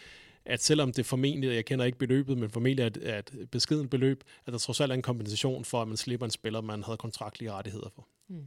[0.45, 4.23] at selvom det formentlig, jeg kender ikke beløbet, men formentlig er et, et beskeden beløb,
[4.45, 6.97] at der trods alt er en kompensation for, at man slipper en spiller, man havde
[6.97, 8.07] kontraktlige rettigheder for.
[8.29, 8.45] Mm.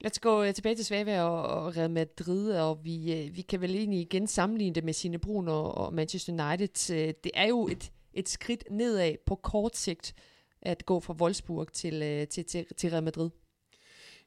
[0.00, 3.60] Lad os gå tilbage til Svave og, og Real Madrid, og vi, øh, vi kan
[3.60, 6.94] vel egentlig igen sammenligne det med sine Brun og, og Manchester United.
[6.96, 10.14] Øh, det er jo et, et skridt nedad på kort sigt,
[10.62, 13.30] at gå fra Wolfsburg til, øh, til, til, til Real Madrid?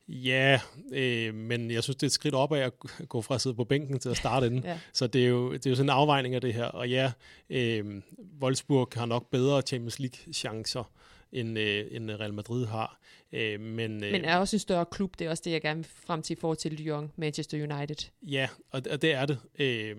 [0.08, 0.60] Ja,
[0.94, 2.74] øh, men jeg synes, det er et skridt op af at
[3.10, 4.64] gå fra at sidde på bænken til at starte inden.
[4.72, 4.80] ja.
[4.94, 6.66] Så det er, jo, det er jo sådan en afvejning af det her.
[6.66, 7.12] Og ja,
[7.50, 8.02] øh,
[8.42, 10.92] Wolfsburg har nok bedre Champions League-chancer,
[11.32, 13.00] end, øh, end Real Madrid har.
[13.34, 15.78] Øh, men, øh, men er også en større klub, det er også det, jeg gerne
[15.78, 18.10] vil frem til i forhold til Lyon, Manchester United.
[18.22, 19.38] Ja, og, og det er det.
[19.60, 19.96] Øh,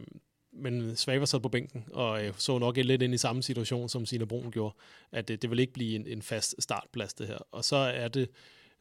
[0.53, 4.07] men Svaber sad på bænken, og øh, så nok lidt ind i samme situation, som
[4.07, 4.74] Sina Brun gjorde,
[5.12, 7.38] at det, det vil ikke blive en, en fast startplads, det her.
[7.53, 8.30] Og så er det,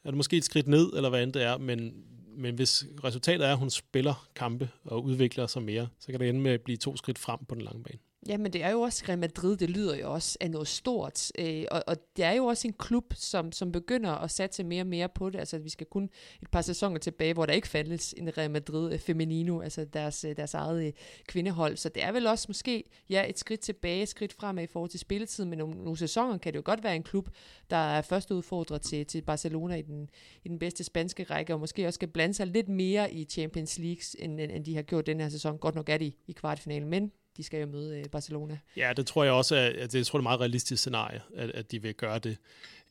[0.03, 2.03] er det måske et skridt ned, eller hvad end det er, men,
[2.37, 6.29] men hvis resultatet er, at hun spiller kampe og udvikler sig mere, så kan det
[6.29, 7.99] ende med at blive to skridt frem på den lange bane.
[8.27, 11.31] Ja, men det er jo også Real Madrid, det lyder jo også af noget stort.
[11.39, 14.81] Øh, og, og det er jo også en klub, som, som begynder at satse mere
[14.81, 15.39] og mere på det.
[15.39, 16.09] Altså, vi skal kun
[16.41, 20.23] et par sæsoner tilbage, hvor der ikke fandtes en Real Madrid øh, Feminino, altså deres,
[20.23, 20.93] øh, deres eget øh,
[21.27, 21.77] kvindehold.
[21.77, 24.89] Så det er vel også måske ja, et skridt tilbage, et skridt fremad i forhold
[24.89, 27.29] til spilletid, men nogle, nogle sæsoner kan det jo godt være en klub,
[27.69, 30.09] der er første udfordret til, til Barcelona i den,
[30.43, 33.77] i den bedste spanske række, og måske også skal blande sig lidt mere i Champions
[33.77, 35.57] League, end, end, end de har gjort den her sæson.
[35.57, 38.59] Godt nok er de i kvartfinalen, men de skal jo møde øh, Barcelona.
[38.77, 40.81] Ja, det tror jeg også, at, at det, jeg tror, det er et meget realistisk
[40.81, 42.37] scenarie, at, at de vil gøre det.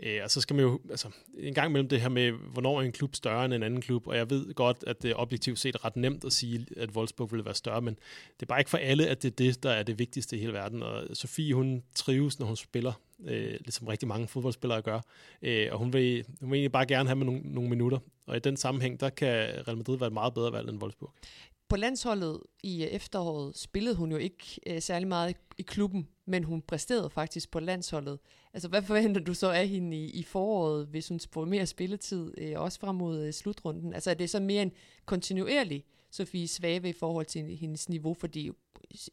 [0.01, 2.85] Øh, og så skal man jo, altså, en gang mellem det her med, hvornår er
[2.85, 5.59] en klub større end en anden klub, og jeg ved godt, at det er objektivt
[5.59, 7.95] set ret nemt at sige, at Wolfsburg ville være større, men
[8.41, 10.41] det er bare ikke for alle, at det er det, der er det vigtigste i
[10.41, 10.83] hele verden.
[10.83, 12.93] Og Sofie, hun trives, når hun spiller,
[13.25, 15.01] øh, ligesom rigtig mange fodboldspillere gør,
[15.43, 17.99] øh, og hun vil, hun vil egentlig bare gerne have med nogle, nogle minutter.
[18.27, 19.29] Og i den sammenhæng, der kan
[19.69, 21.13] Real Madrid være et meget bedre valg end Wolfsburg.
[21.69, 26.45] På landsholdet i øh, efteråret spillede hun jo ikke øh, særlig meget i klubben, men
[26.45, 28.19] hun præsterede faktisk på landsholdet.
[28.55, 32.35] Altså, hvad forventer du så af hende i, i foråret, hvis hun får mere spilletid,
[32.39, 33.95] øh, også frem mod øh, slutrunden?
[33.95, 34.73] Altså, er det så mere en
[35.07, 38.51] kontinuerlig Sofie Svave i forhold til hendes niveau, fordi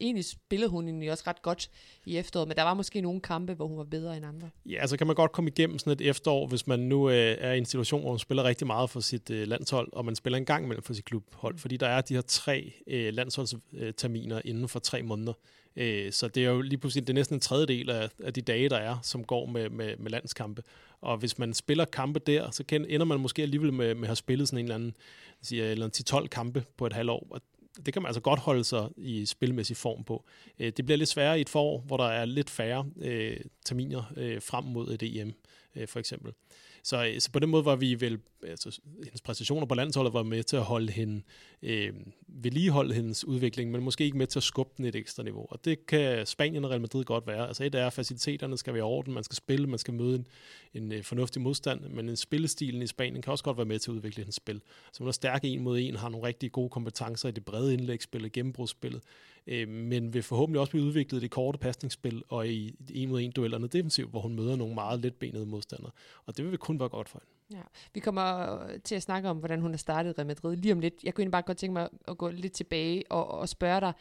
[0.00, 1.70] egentlig spillede hun egentlig også ret godt
[2.06, 4.50] i efteråret, men der var måske nogle kampe, hvor hun var bedre end andre.
[4.66, 7.52] Ja, så kan man godt komme igennem sådan et efterår, hvis man nu øh, er
[7.52, 10.36] i en situation, hvor man spiller rigtig meget for sit øh, landshold, og man spiller
[10.38, 14.68] en gang imellem for sit klubhold, fordi der er de her tre øh, landsholdsterminer inden
[14.68, 15.32] for tre måneder.
[15.76, 18.40] Øh, så det er jo lige pludselig det er næsten en tredjedel af, af de
[18.40, 20.62] dage, der er, som går med, med, med landskampe.
[21.00, 24.08] Og hvis man spiller kampe der, så kan, ender man måske alligevel med, med at
[24.08, 24.96] have spillet sådan en eller anden
[25.42, 27.26] siger, eller 10-12 kampe på et halvår.
[27.30, 27.40] Og
[27.86, 30.24] det kan man altså godt holde sig i spilmæssig form på.
[30.58, 34.12] Øh, det bliver lidt sværere i et forår, hvor der er lidt færre øh, terminer
[34.16, 35.32] øh, frem mod et EM,
[35.76, 36.28] øh, for eksempel.
[36.28, 40.12] Øh, så øh, så på den måde var vi vel, altså hendes præstationer på landsholdet
[40.12, 41.22] var med til at holde hende,
[41.62, 41.92] øh,
[42.28, 45.46] vedligeholde hendes udvikling, men måske ikke med til at skubbe den et ekstra niveau.
[45.50, 47.46] Og det kan Spanien og Real Madrid godt være.
[47.46, 50.16] Altså et er, at faciliteterne skal være i orden, man skal spille, man skal møde
[50.16, 50.26] en,
[50.74, 53.90] en øh, fornuftig modstand, men en spillestilen i Spanien kan også godt være med til
[53.90, 54.60] at udvikle hendes spil.
[54.92, 57.72] Så hun er stærk en mod en, har nogle rigtig gode kompetencer i det brede
[57.74, 59.02] indlægsspil, gennembrudsspillet,
[59.46, 63.20] øh, men vil forhåbentlig også blive udviklet i det korte pasningsspil og i en mod
[63.20, 65.90] en duellerne defensivt, hvor hun møder nogle meget letbenede modstandere.
[66.26, 67.60] Og det vil kun være godt for hende.
[67.60, 67.62] Ja.
[67.94, 70.94] Vi kommer til at snakke om, hvordan hun har startet Real Madrid lige om lidt.
[71.04, 73.92] Jeg kunne egentlig bare godt tænke mig at gå lidt tilbage og, og spørge dig,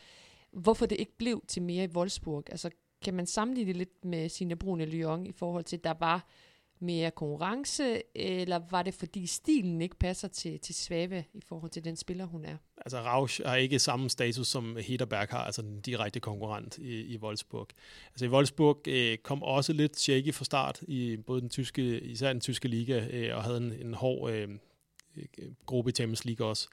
[0.52, 2.44] hvorfor det ikke blev til mere i Wolfsburg.
[2.52, 2.70] Altså,
[3.02, 5.94] kan man sammenligne det lidt med Signe Brun i Lyon i forhold til, at der
[6.00, 6.28] var
[6.80, 11.84] mere konkurrence, eller var det fordi stilen ikke passer til, til Svave i forhold til
[11.84, 12.58] den spiller, hun er?
[12.78, 17.18] Altså Rausch har ikke samme status, som Hederberg har, altså den direkte konkurrent i, i
[17.18, 17.68] Wolfsburg.
[18.12, 22.34] Altså i Wolfsburg øh, kom også lidt shaky fra start i både den tyske, især
[22.34, 24.50] den tyske liga, øh, og havde en, en hård øh,
[25.18, 26.68] øh gruppe i Champions League også.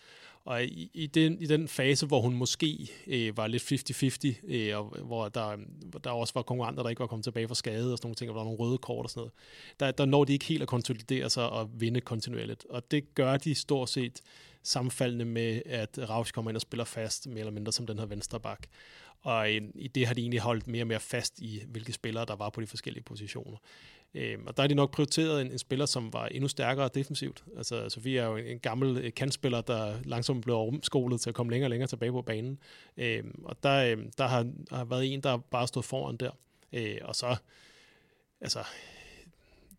[0.45, 4.79] Og i, i, den, i den fase, hvor hun måske øh, var lidt 50-50, øh,
[4.79, 5.57] og hvor der,
[6.05, 8.31] der også var konkurrenter, der ikke var kommet tilbage fra skade og sådan nogle ting,
[8.31, 9.33] og der var nogle røde kort og sådan noget,
[9.81, 12.67] der, der når de ikke helt at konsolidere sig og vinde kontinuerligt.
[12.71, 14.21] Og det gør de stort set
[14.63, 18.07] sammenfaldende med, at Rausch kommer ind og spiller fast, mere eller mindre som den her
[18.07, 18.67] venstre bak.
[19.21, 22.25] Og øh, i det har de egentlig holdt mere og mere fast i, hvilke spillere
[22.25, 23.57] der var på de forskellige positioner.
[24.15, 27.45] Øh, og der er de nok prioriteret en, en spiller, som var endnu stærkere defensivt.
[27.57, 31.35] Altså, Sofie er jo en, en gammel øh, kantspiller, der langsomt blev omskolet til at
[31.35, 32.59] komme længere og længere tilbage på banen.
[32.97, 36.31] Øh, og der, øhm, der har, har været en, der bare stod foran der.
[36.73, 37.37] Øh, og så,
[38.41, 38.65] altså,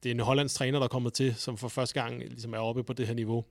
[0.04, 2.60] det er en hollandsk træner, der er kommet til, som for første gang ligesom er
[2.60, 3.46] oppe på det her niveau.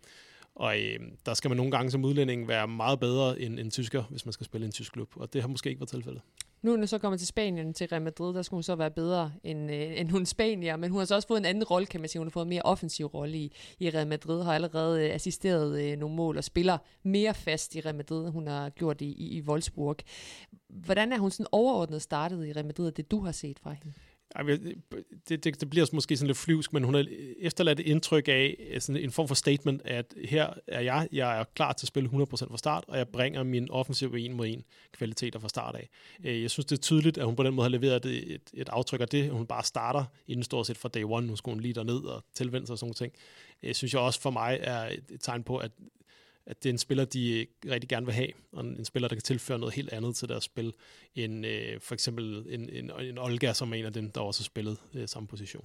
[0.55, 4.03] Og øh, der skal man nogle gange som udlænding være meget bedre end en tysker,
[4.03, 5.17] hvis man skal spille i en tysk klub.
[5.17, 6.23] Og det har måske ikke været tilfældet.
[6.63, 8.91] Nu når hun så kommer til Spanien, til Real Madrid, der skulle hun så være
[8.91, 11.87] bedre end, øh, end hun Spanier, men hun har så også fået en anden rolle,
[11.87, 12.21] kan man sige.
[12.21, 15.83] Hun har fået en mere offensiv rolle i, i Real Madrid, har allerede øh, assisteret
[15.83, 19.37] øh, nogle mål og spiller mere fast i Real Madrid, hun har gjort i, i,
[19.37, 19.97] i Wolfsburg.
[20.69, 23.93] Hvordan er hun sådan overordnet startet i Real Madrid, det du har set fra hende?
[24.41, 24.59] Øh,
[25.29, 27.07] det, det, det bliver måske sådan lidt flyvsk, men hun har
[27.39, 31.41] efterladt et indtryk af øh, sådan en form for statement, at her er jeg, jeg
[31.41, 34.47] er klar til at spille 100% fra start, og jeg bringer min offensiv en mod
[34.47, 35.89] en kvaliteter fra start af.
[36.25, 38.51] Øh, jeg synes, det er tydeligt, at hun på den måde har leveret et, et,
[38.55, 39.31] et aftryk af det.
[39.31, 41.27] Hun bare starter inden stort set fra day one.
[41.27, 43.13] Nu skulle hun lige derned og tilvende sig og sådan noget ting.
[43.63, 45.71] Jeg synes jeg også for mig er et tegn på, at
[46.47, 49.23] at det er en spiller, de rigtig gerne vil have, og en spiller, der kan
[49.23, 50.73] tilføre noget helt andet til deres spil,
[51.15, 54.41] end øh, for eksempel en, en, en Olga, som er en af dem, der også
[54.41, 55.65] har spillet øh, samme position.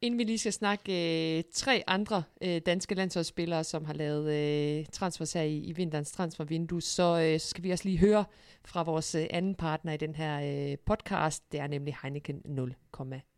[0.00, 0.92] Inden vi lige skal snakke
[1.38, 6.12] øh, tre andre øh, danske landsholdsspillere, som har lavet øh, transfers her i, i vinterens
[6.12, 8.24] transfervindue, så, øh, så skal vi også lige høre
[8.64, 11.52] fra vores øh, anden partner i den her øh, podcast.
[11.52, 12.42] Det er nemlig Heineken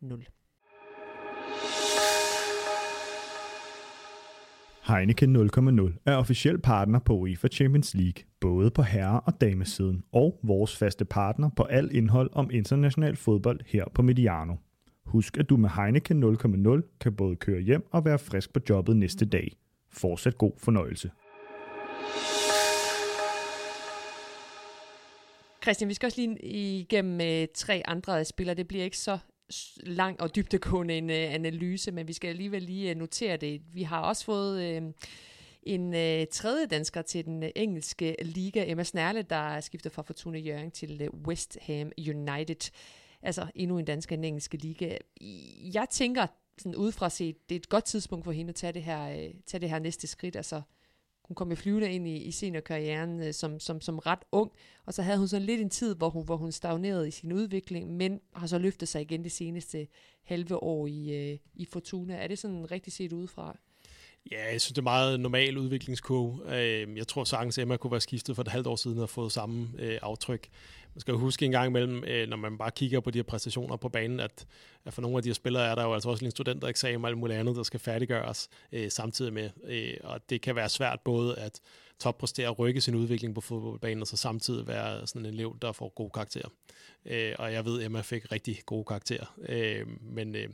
[0.03, 0.46] 0,0.
[4.87, 10.39] Heineken 0,0 er officiel partner på UEFA Champions League, både på herre- og damesiden, og
[10.43, 14.55] vores faste partner på al indhold om international fodbold her på Mediano.
[15.05, 18.97] Husk, at du med Heineken 0,0 kan både køre hjem og være frisk på jobbet
[18.97, 19.57] næste dag.
[19.91, 21.11] Fortsat god fornøjelse.
[25.63, 26.37] Christian, vi skal også lige
[26.79, 28.55] igennem øh, tre andre spillere.
[28.55, 29.17] Det bliver ikke så
[29.83, 33.61] lang og dybdegående en øh, analyse, men vi skal alligevel lige øh, notere det.
[33.73, 34.81] Vi har også fået øh,
[35.63, 40.01] en øh, tredje dansker til den øh, engelske liga, Emma Snærle, der er skiftet fra
[40.01, 42.71] Fortuna Jørgen til øh, West Ham United.
[43.21, 44.97] Altså endnu en dansker i den engelske liga.
[45.73, 46.27] Jeg tænker,
[46.57, 49.33] sådan udefra set, det er et godt tidspunkt for hende at tage det her, øh,
[49.45, 50.35] tage det her næste skridt.
[50.35, 50.61] Altså
[51.27, 54.51] hun kom jo flyvende ind i, i seniorkarrieren øh, som, som, som ret ung,
[54.85, 57.33] og så havde hun sådan lidt en tid, hvor hun, hvor hun stagnerede i sin
[57.33, 59.87] udvikling, men har så løftet sig igen det seneste
[60.23, 62.15] halve år i, øh, i Fortuna.
[62.15, 63.57] Er det sådan rigtig set udefra?
[64.31, 66.55] Ja, jeg synes, det er meget normal udviklingskurve.
[66.59, 69.31] Øh, jeg tror sagtens, Emma kunne være skiftet for et halvt år siden og fået
[69.31, 70.47] samme øh, aftryk.
[70.97, 73.23] Man skal jo huske en gang imellem, øh, når man bare kigger på de her
[73.23, 74.45] præstationer på banen, at,
[74.89, 77.17] for nogle af de her spillere er der jo altså også en studentereksamen og alt
[77.17, 79.49] muligt andet, der skal færdiggøres øh, samtidig med.
[79.67, 81.61] Øh, og det kan være svært både at
[81.99, 85.71] toppræstere og rykke sin udvikling på fodboldbanen, og så samtidig være sådan en elev, der
[85.71, 86.49] får gode karakterer.
[87.05, 89.35] Øh, og jeg ved, at Emma fik rigtig gode karakterer.
[89.49, 90.49] Øh, men øh,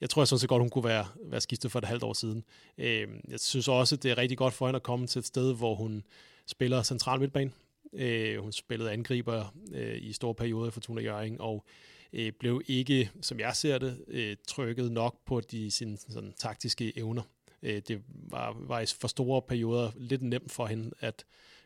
[0.00, 2.12] jeg tror jeg sådan set godt, hun kunne være, være skiftet for et halvt år
[2.12, 2.44] siden.
[2.78, 5.54] Øh, jeg synes også, det er rigtig godt for hende at komme til et sted,
[5.54, 6.04] hvor hun
[6.46, 7.50] spiller central midtbane.
[7.96, 11.64] Øh, hun spillede angriber øh, i store perioder for Tuna Jøring, og
[12.12, 16.98] øh, blev ikke, som jeg ser det, øh, trykket nok på de sine sådan, taktiske
[16.98, 17.22] evner.
[17.62, 21.24] Øh, det var, var i for store perioder lidt nemt for hende at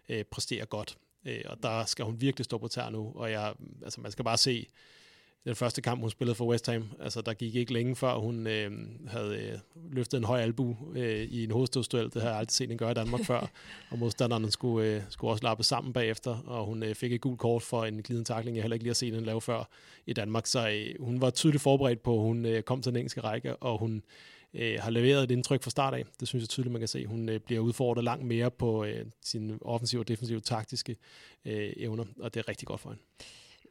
[0.08, 0.98] øh, præstere godt.
[1.24, 4.24] Øh, og der skal hun virkelig stå på tær nu, og jeg, altså, man skal
[4.24, 4.66] bare se
[5.44, 6.84] den første kamp, hun spillede for West Ham.
[7.00, 8.70] Altså, der gik ikke længe før, hun øh,
[9.06, 9.58] havde øh,
[9.92, 12.04] løftet en høj albu øh, i en hovedstødsduel.
[12.04, 13.50] Det har jeg aldrig set en gøre i Danmark før.
[13.90, 17.38] Og modstanderne skulle, øh, skulle også lappe sammen bagefter, og hun øh, fik et gult
[17.38, 19.68] kort for en glidende takling, jeg heller ikke lige har set den lave før
[20.06, 20.46] i Danmark.
[20.46, 23.56] Så øh, hun var tydeligt forberedt på, at hun øh, kom til den engelske række,
[23.56, 24.02] og hun
[24.54, 26.04] øh, har leveret et indtryk fra start af.
[26.20, 27.06] Det synes jeg tydeligt, man kan se.
[27.06, 30.96] Hun øh, bliver udfordret langt mere på øh, sine offensive og defensive taktiske
[31.44, 33.02] øh, evner, og det er rigtig godt for hende.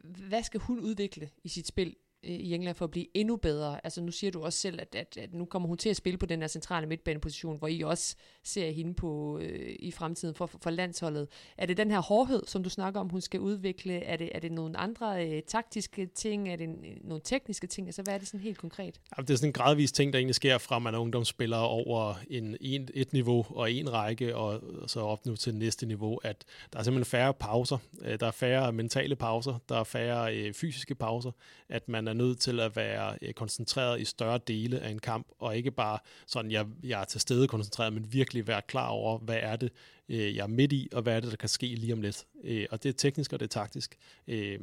[0.04, 1.96] Hvad skal hun udvikle i sit spil?
[2.24, 3.80] Øh, i England for at blive endnu bedre?
[3.84, 6.18] Altså nu siger du også selv, at, at, at nu kommer hun til at spille
[6.18, 10.46] på den her centrale midtbaneposition, hvor I også ser hende på øh, i fremtiden for,
[10.46, 11.28] for landsholdet.
[11.58, 13.94] Er det den her hårdhed, som du snakker om, hun skal udvikle?
[13.94, 16.48] Er det, er det nogle andre øh, taktiske ting?
[16.48, 17.88] Er det en, øh, nogle tekniske ting?
[17.88, 19.00] Altså hvad er det sådan helt konkret?
[19.16, 21.56] Ja, det er sådan en gradvis ting, der egentlig sker fra, at man er ungdomsspiller
[21.56, 26.16] over en, en, et niveau og en række, og så op nu til næste niveau,
[26.16, 27.78] at der er simpelthen færre pauser.
[28.02, 31.30] Øh, der er færre mentale pauser, der er færre øh, fysiske pauser,
[31.68, 35.26] at man er nødt til at være øh, koncentreret i større dele af en kamp,
[35.38, 39.18] og ikke bare sådan, jeg, jeg er til stede koncentreret, men virkelig være klar over,
[39.18, 39.72] hvad er det,
[40.08, 42.26] øh, jeg er midt i, og hvad er det, der kan ske lige om lidt.
[42.44, 43.96] Øh, og det er teknisk, og det er taktisk.
[44.28, 44.58] Øh,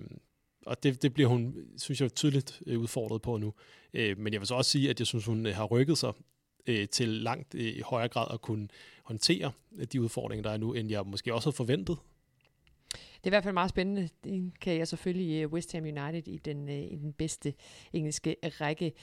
[0.66, 3.54] og det, det bliver hun, synes jeg, tydeligt øh, udfordret på nu.
[3.94, 6.14] Øh, men jeg vil så også sige, at jeg synes, hun øh, har rykket sig
[6.68, 8.68] øh, til langt øh, i højere grad at kunne
[9.04, 11.98] håndtere øh, de udfordringer, der er nu, end jeg måske også havde forventet.
[13.18, 14.10] Det er i hvert fald meget spændende.
[14.24, 17.54] Det kan jeg selvfølgelig i West Ham United i den, øh, i den bedste
[17.94, 18.94] engelske række.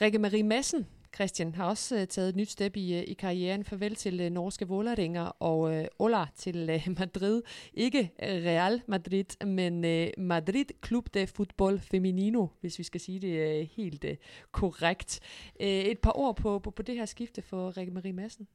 [0.00, 3.64] Rikke Marie Madsen, Christian, har også øh, taget et nyt step i, i karrieren.
[3.64, 7.42] Farvel til norske Våleringer og øh, Ola til øh, Madrid.
[7.74, 13.60] Ikke Real Madrid, men øh, Madrid Club de Fútbol Feminino, hvis vi skal sige det
[13.60, 14.16] øh, helt øh,
[14.52, 15.20] korrekt.
[15.60, 18.48] Øh, et par ord på, på, på det her skifte for Rikke Marie Madsen.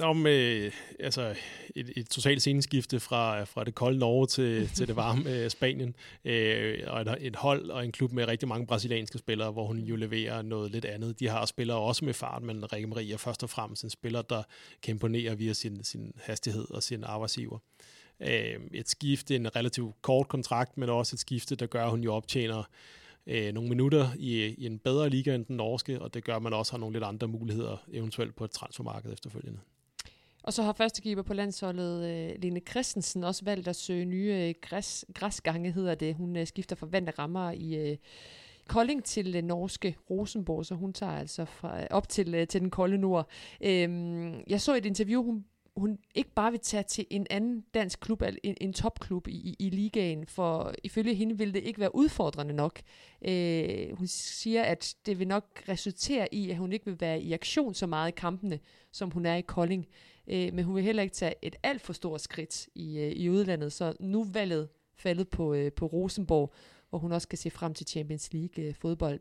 [0.00, 1.34] Om øh, altså
[1.74, 5.94] et, et totalt sceneskifte fra, fra det kolde Norge til, til det varme øh, Spanien,
[6.24, 9.78] øh, og et, et hold og en klub med rigtig mange brasilianske spillere, hvor hun
[9.78, 11.20] jo leverer noget lidt andet.
[11.20, 14.22] De har spillere også med fart, men Rikke Marie er først og fremmest en spiller,
[14.22, 14.42] der
[14.82, 17.58] kan imponere via sin, sin hastighed og sin arbejdsgiver.
[18.20, 22.00] Øh, et skifte, en relativt kort kontrakt, men også et skifte, der gør, at hun
[22.00, 22.62] jo optjener
[23.26, 26.42] øh, nogle minutter i, i en bedre liga end den norske, og det gør, at
[26.42, 29.58] man også har nogle lidt andre muligheder, eventuelt på et transfermarked efterfølgende.
[30.44, 34.54] Og så har førstegiver på landsholdet, øh, Lene Christensen, også valgt at søge nye øh,
[34.62, 36.14] græs, græsgange, hedder det.
[36.14, 37.96] Hun øh, skifter fra vand rammer i øh,
[38.68, 42.60] Kolding til øh, norske Rosenborg, så hun tager altså fra, øh, op til, øh, til
[42.60, 43.28] den kolde nord.
[43.60, 45.44] Øhm, jeg så et interview, hun
[45.76, 49.70] hun ikke bare vil tage til en anden dansk klub, en, en topklub i, i
[49.70, 52.80] ligaen, for ifølge hende vil det ikke være udfordrende nok.
[53.22, 57.32] Øh, hun siger, at det vil nok resultere i, at hun ikke vil være i
[57.32, 58.58] aktion så meget i kampene,
[58.92, 59.86] som hun er i Kolding.
[60.28, 63.28] Øh, men hun vil heller ikke tage et alt for stort skridt i, øh, i
[63.30, 66.52] udlandet, så nu valget faldet på, øh, på Rosenborg,
[66.90, 69.20] hvor hun også kan se frem til Champions League øh, fodbold.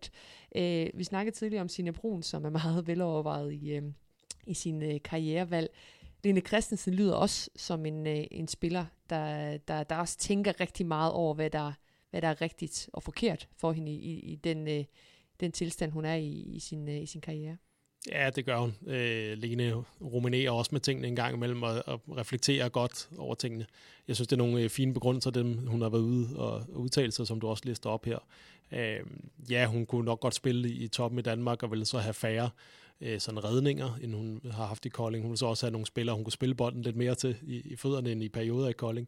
[0.56, 3.84] Øh, vi snakkede tidligere om Sine Brun, som er meget velovervejet i, øh,
[4.47, 5.70] i sin øh, karrierevalg.
[6.24, 10.86] Lene Christensen lyder også som en, øh, en spiller, der, der, der også tænker rigtig
[10.86, 11.74] meget over, hvad der,
[12.09, 14.84] hvad der er rigtigt og forkert for hende i, i, i den, øh,
[15.39, 17.57] den tilstand, hun er i, i, sin, øh, i sin karriere.
[18.11, 18.76] Ja, det gør hun.
[18.88, 23.65] Øh, Lene ruminerer også med tingene en gang imellem og, og reflekterer godt over tingene.
[24.07, 27.11] Jeg synes, det er nogle øh, fine begrundelser, dem hun har været ude og udtale
[27.11, 28.19] sig, som du også lister op her.
[28.71, 28.99] Øh,
[29.49, 32.49] ja, hun kunne nok godt spille i toppen i Danmark og ville så have færre
[33.04, 35.24] øh, sådan redninger, end hun har haft i Kolding.
[35.24, 37.56] Hun vil så også have nogle spillere, hun kunne spille bolden lidt mere til i,
[37.56, 39.08] i fødderne end i perioder i Kolding.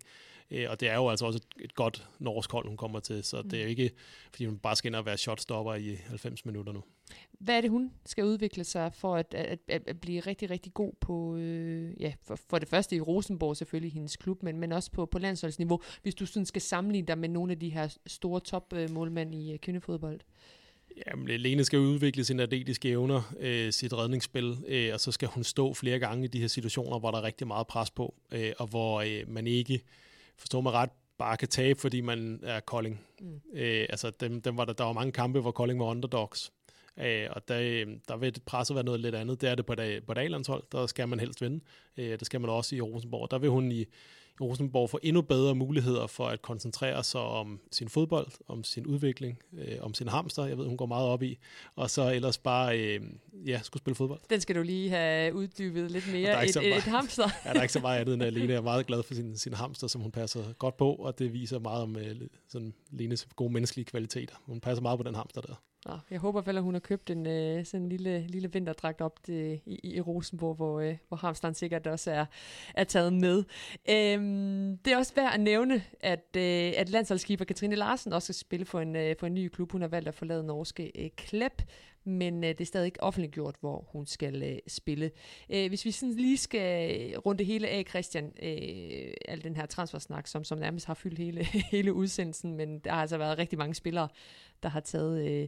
[0.52, 3.24] Øh, og det er jo altså også et, et godt norsk hold, hun kommer til,
[3.24, 3.50] så mm.
[3.50, 3.92] det er jo ikke,
[4.32, 6.84] fordi hun bare skal ind og være shotstopper i 90 minutter nu.
[7.40, 10.74] Hvad er det, hun skal udvikle sig for at, at, at, at blive rigtig, rigtig
[10.74, 14.72] god på, øh, ja, for, for det første i Rosenborg selvfølgelig, hendes klub, men, men
[14.72, 17.98] også på, på landsholdsniveau, hvis du sådan skal sammenligne dig med nogle af de her
[18.08, 20.20] store topmålmænd i uh, kvindefodbold?
[21.08, 25.44] Jamen, Lene skal udvikle sine atletiske evner, øh, sit redningsspil, øh, og så skal hun
[25.44, 28.52] stå flere gange i de her situationer, hvor der er rigtig meget pres på, øh,
[28.58, 29.82] og hvor øh, man ikke,
[30.38, 33.02] forstår mig ret, bare kan tabe, fordi man er Kolding.
[33.22, 33.42] Mm.
[33.54, 36.52] Øh, altså, dem, dem var der, der var mange kampe, hvor Kolding var underdogs.
[37.00, 39.42] Øh, og der, der vil presset være noget lidt andet.
[39.42, 41.64] Det er det på et, på et A-landshold, der skal man helst vinde.
[41.98, 43.32] Øh, det skal man også i Rosenborg.
[43.32, 43.86] Der vil hun i,
[44.42, 49.40] Rosenborg får endnu bedre muligheder for at koncentrere sig om sin fodbold, om sin udvikling,
[49.58, 51.38] øh, om sin hamster, jeg ved, hun går meget op i,
[51.76, 53.02] og så ellers bare, øh,
[53.46, 54.20] ja, skulle spille fodbold.
[54.30, 56.44] Den skal du lige have uddybet lidt mere.
[56.44, 57.30] Et, et, et hamster.
[57.46, 59.38] ja, der er ikke så meget andet end, at Lene er meget glad for sin,
[59.38, 62.16] sin hamster, som hun passer godt på, og det viser meget om øh,
[62.48, 64.36] sådan Lenes gode menneskelige kvaliteter.
[64.46, 65.62] Hun passer meget på den hamster der.
[65.86, 69.02] Nå, jeg håber vel, at hun har købt en øh, sådan en lille, lille vinterdragt
[69.02, 72.26] op det, i, i Rosenborg, hvor, øh, hvor hamsteren sikkert også er,
[72.74, 73.44] er taget med.
[73.90, 78.40] Øhm, det er også værd at nævne, at, øh, at landsholdsskiber Katrine Larsen også skal
[78.40, 79.72] spille for en, øh, for en ny klub.
[79.72, 81.62] Hun har valgt at forlade norske øh, Klep,
[82.06, 85.12] men øh, det er stadig ikke offentliggjort, hvor hun skal øh, spille.
[85.50, 89.66] Øh, hvis vi sådan lige skal øh, runde hele af, Christian, øh, al den her
[89.66, 93.60] transfersnak, som, som nærmest har fyldt hele, hele udsendelsen, men der har altså været rigtig
[93.60, 94.08] mange spillere,
[94.64, 95.48] der har taget, øh,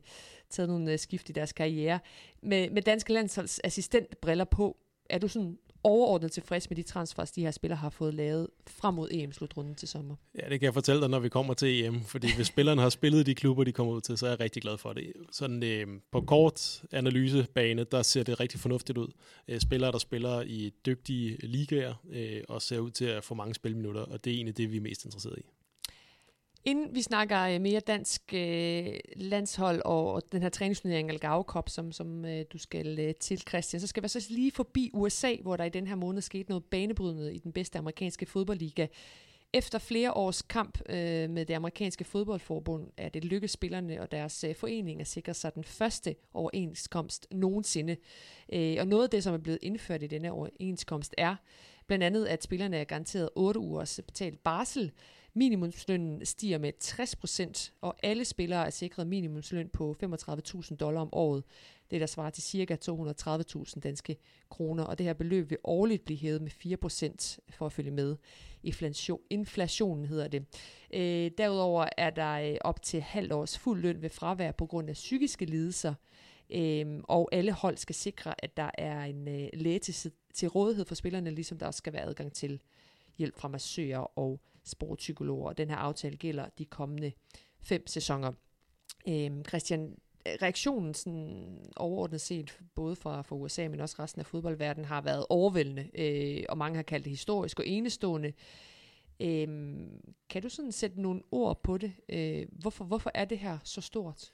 [0.49, 1.99] taget nogle øh, skift i deres karriere.
[2.41, 4.78] Med, med danske landsholds assistentbriller på,
[5.10, 8.93] er du sådan overordnet tilfreds med de transfers, de her spillere har fået lavet frem
[8.93, 10.15] mod EM-slutrunden til sommer.
[10.36, 12.89] Ja, det kan jeg fortælle dig, når vi kommer til EM, fordi hvis spillerne har
[12.89, 15.13] spillet de klubber, de kommer ud til, så er jeg rigtig glad for det.
[15.32, 19.07] Sådan øh, på kort analysebane, der ser det rigtig fornuftigt ud.
[19.47, 23.53] Øh, spillere, der spiller i dygtige ligaer, øh, og ser ud til at få mange
[23.53, 25.57] spilminutter, og det er egentlig det, vi er mest interesseret i.
[26.66, 31.91] Inden vi snakker øh, mere dansk øh, landshold og den her træningsturnering Algarve Cup, som,
[31.91, 35.58] som øh, du skal øh, til, Christian, så skal vi så lige forbi USA, hvor
[35.58, 38.88] der i den her måned skete noget banebrydende i den bedste amerikanske fodboldliga.
[39.53, 44.43] Efter flere års kamp øh, med det amerikanske fodboldforbund, er det lykkedes spillerne og deres
[44.43, 47.97] øh, forening at sikre sig den første overenskomst nogensinde.
[48.53, 51.36] Øh, og noget af det, som er blevet indført i denne overenskomst, er
[51.88, 54.91] blandt andet, at spillerne er garanteret 8 ugers betalt barsel,
[55.38, 61.44] Minimumslønnen stiger med 60% og alle spillere er sikret minimumsløn på 35.000 dollar om året.
[61.92, 62.78] Det der svarer til ca.
[63.66, 64.18] 230.000 danske
[64.50, 68.16] kroner, og det her beløb vil årligt blive hævet med 4% for at følge med.
[68.64, 70.46] Inflation, inflationen hedder det.
[70.94, 74.90] Øh, derudover er der øh, op til halvt års fuld løn ved fravær på grund
[74.90, 75.94] af psykiske lidelser,
[76.50, 80.86] øh, og alle hold skal sikre, at der er en øh, læge til, til rådighed
[80.86, 82.60] for spillerne, ligesom der også skal være adgang til
[83.18, 85.53] hjælp fra massører og sportspsykologer.
[85.53, 87.11] Den her aftale gælder de kommende
[87.61, 88.32] fem sæsoner.
[89.07, 89.97] Øhm, Christian,
[90.41, 95.26] reaktionen sådan overordnet set, både fra, fra USA, men også resten af fodboldverdenen, har været
[95.30, 98.34] overvældende, øh, og mange har kaldt det historisk og enestående.
[99.20, 101.93] Øhm, kan du sådan sætte nogle ord på det?
[102.09, 104.32] Øh, hvorfor, hvorfor er det her så stort?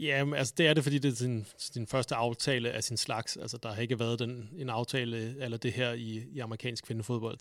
[0.00, 3.36] Ja, altså det er det, fordi det er sin, sin første aftale af sin slags.
[3.36, 7.38] Altså der har ikke været den, en aftale eller det her i, i amerikansk kvindefodbold.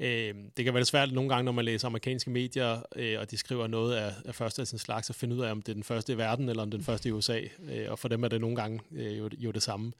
[0.00, 3.30] Øh, det kan være lidt svært nogle gange, når man læser amerikanske medier, øh, og
[3.30, 5.68] de skriver noget af, af første af sin slags, at finde ud af, om det
[5.68, 7.40] er den første i verden, eller om det er den første i USA.
[7.70, 9.92] Øh, og for dem er det nogle gange øh, jo, jo det samme.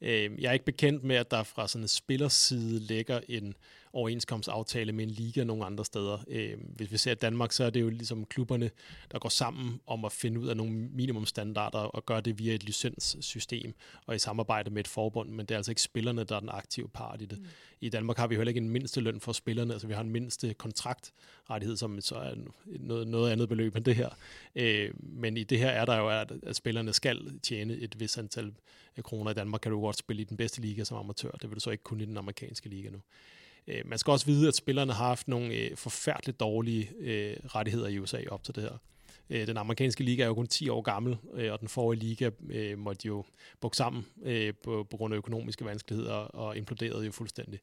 [0.00, 3.54] Øh, jeg er ikke bekendt med, at der fra sådan en spillerside ligger en
[3.92, 6.18] overenskomstaftale med en liga nogle andre steder.
[6.28, 8.70] Øh, hvis vi ser Danmark, så er det jo ligesom klubberne,
[9.12, 12.64] der går sammen om at finde ud af nogle minimumstandarder og gøre det via et
[12.64, 13.74] licenssystem
[14.06, 16.48] og i samarbejde med et forbund, men det er altså ikke spillerne, der er den
[16.52, 17.38] aktive part i det.
[17.38, 17.46] Mm.
[17.80, 20.10] I Danmark har vi heller ikke en mindste løn for spillerne, altså vi har en
[20.10, 22.34] mindste kontraktrettighed, som så er
[22.66, 24.08] noget, noget andet beløb end det her.
[24.56, 28.18] Øh, men i det her er der jo, at, at spillerne skal tjene et vis
[28.18, 28.54] antal
[29.02, 29.30] kroner.
[29.30, 31.60] I Danmark kan du godt spille i den bedste liga som amatør, det vil du
[31.60, 32.98] så ikke kun i den amerikanske liga nu.
[33.68, 37.88] Øh, man skal også vide, at spillerne har haft nogle øh, forfærdeligt dårlige øh, rettigheder
[37.88, 38.78] i USA op til det her.
[39.30, 42.30] Øh, den amerikanske liga er jo kun 10 år gammel, øh, og den forrige liga
[42.50, 43.24] øh, måtte jo
[43.60, 47.60] bukke sammen øh, på, på grund af økonomiske vanskeligheder og imploderede jo fuldstændig.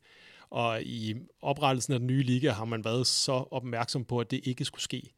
[0.50, 4.40] Og i oprettelsen af den nye liga har man været så opmærksom på, at det
[4.44, 5.14] ikke skulle ske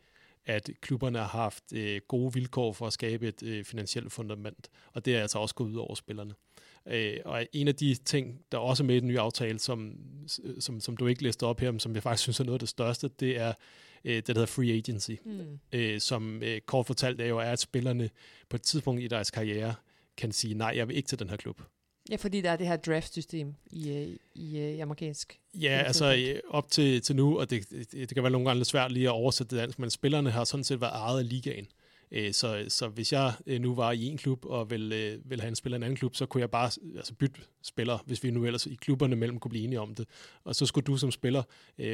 [0.50, 5.06] at klubberne har haft øh, gode vilkår for at skabe et øh, finansielt fundament, og
[5.06, 6.34] det er altså også gået ud over spillerne.
[6.88, 9.94] Øh, og en af de ting, der også er med i den nye aftale, som,
[10.60, 12.60] som, som du ikke læste op her, men som jeg faktisk synes er noget af
[12.60, 13.54] det største, det er
[14.06, 15.60] øh, det, der hedder free agency, mm.
[15.72, 18.10] øh, som øh, kort fortalt er jo, er, at spillerne
[18.50, 19.74] på et tidspunkt i deres karriere
[20.18, 21.62] kan sige, nej, jeg vil ikke til den her klub.
[22.12, 25.40] Ja, fordi der er det her draft-system i, øh, i, øh, i amerikansk.
[25.54, 28.60] Ja, altså øh, op til, til nu, og det, det, det kan være nogle gange
[28.60, 31.30] lidt svært lige at oversætte det dansk, men spillerne har sådan set været ejet af
[31.30, 31.68] ligaen.
[32.12, 35.42] Øh, så, så hvis jeg øh, nu var i en klub og ville, øh, ville
[35.42, 38.24] have en spiller i en anden klub, så kunne jeg bare altså bytte spiller, hvis
[38.24, 40.08] vi nu ellers i klubberne mellem kunne blive enige om det.
[40.44, 41.44] Og så skulle du som spiller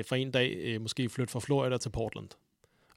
[0.08, 2.30] for en dag måske flytte fra Florida til Portland.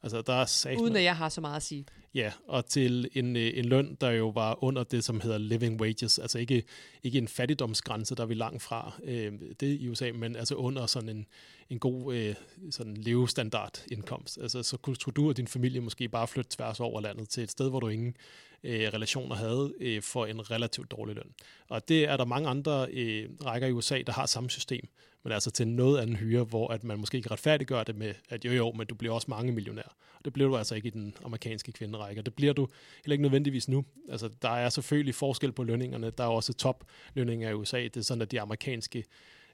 [0.03, 1.85] Altså, der er sagt Uden at jeg har så meget at sige.
[2.15, 5.81] Ja, og til en, øh, en løn, der jo var under det, som hedder living
[5.81, 6.19] wages.
[6.19, 6.63] Altså ikke,
[7.03, 10.87] ikke en fattigdomsgrænse, der er vi langt fra øh, det i USA, men altså under
[10.87, 11.27] sådan en,
[11.71, 12.35] en god øh,
[12.71, 14.39] sådan levestandard indkomst.
[14.43, 17.51] Altså så kunne du og din familie måske bare flytte tværs over landet til et
[17.51, 18.17] sted, hvor du ingen
[18.65, 21.33] øh, relationer havde øh, for en relativt dårlig løn.
[21.69, 24.89] Og det er der mange andre øh, rækker i USA, der har samme system
[25.29, 28.45] men altså til noget anden hyre, hvor at man måske ikke retfærdiggør det med, at
[28.45, 29.97] jo jo, men du bliver også mange millionær.
[30.15, 32.69] Og det bliver du altså ikke i den amerikanske kvinderække, det bliver du
[33.05, 33.85] heller ikke nødvendigvis nu.
[34.09, 36.11] Altså, der er selvfølgelig forskel på lønningerne.
[36.11, 37.83] Der er også toplønninger i USA.
[37.83, 39.05] Det er sådan, at de amerikanske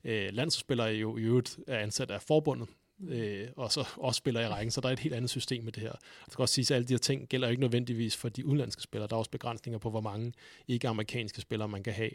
[0.05, 2.69] øh, landsspillere jo i øvrigt er ansat af forbundet,
[3.09, 5.73] øh, og så også spiller i rækken, så der er et helt andet system med
[5.73, 5.93] det her.
[6.27, 8.83] Jeg skal også sige, at alle de her ting gælder ikke nødvendigvis for de udenlandske
[8.83, 9.09] spillere.
[9.09, 10.33] Der er også begrænsninger på, hvor mange
[10.69, 12.11] ikke-amerikanske spillere man kan have.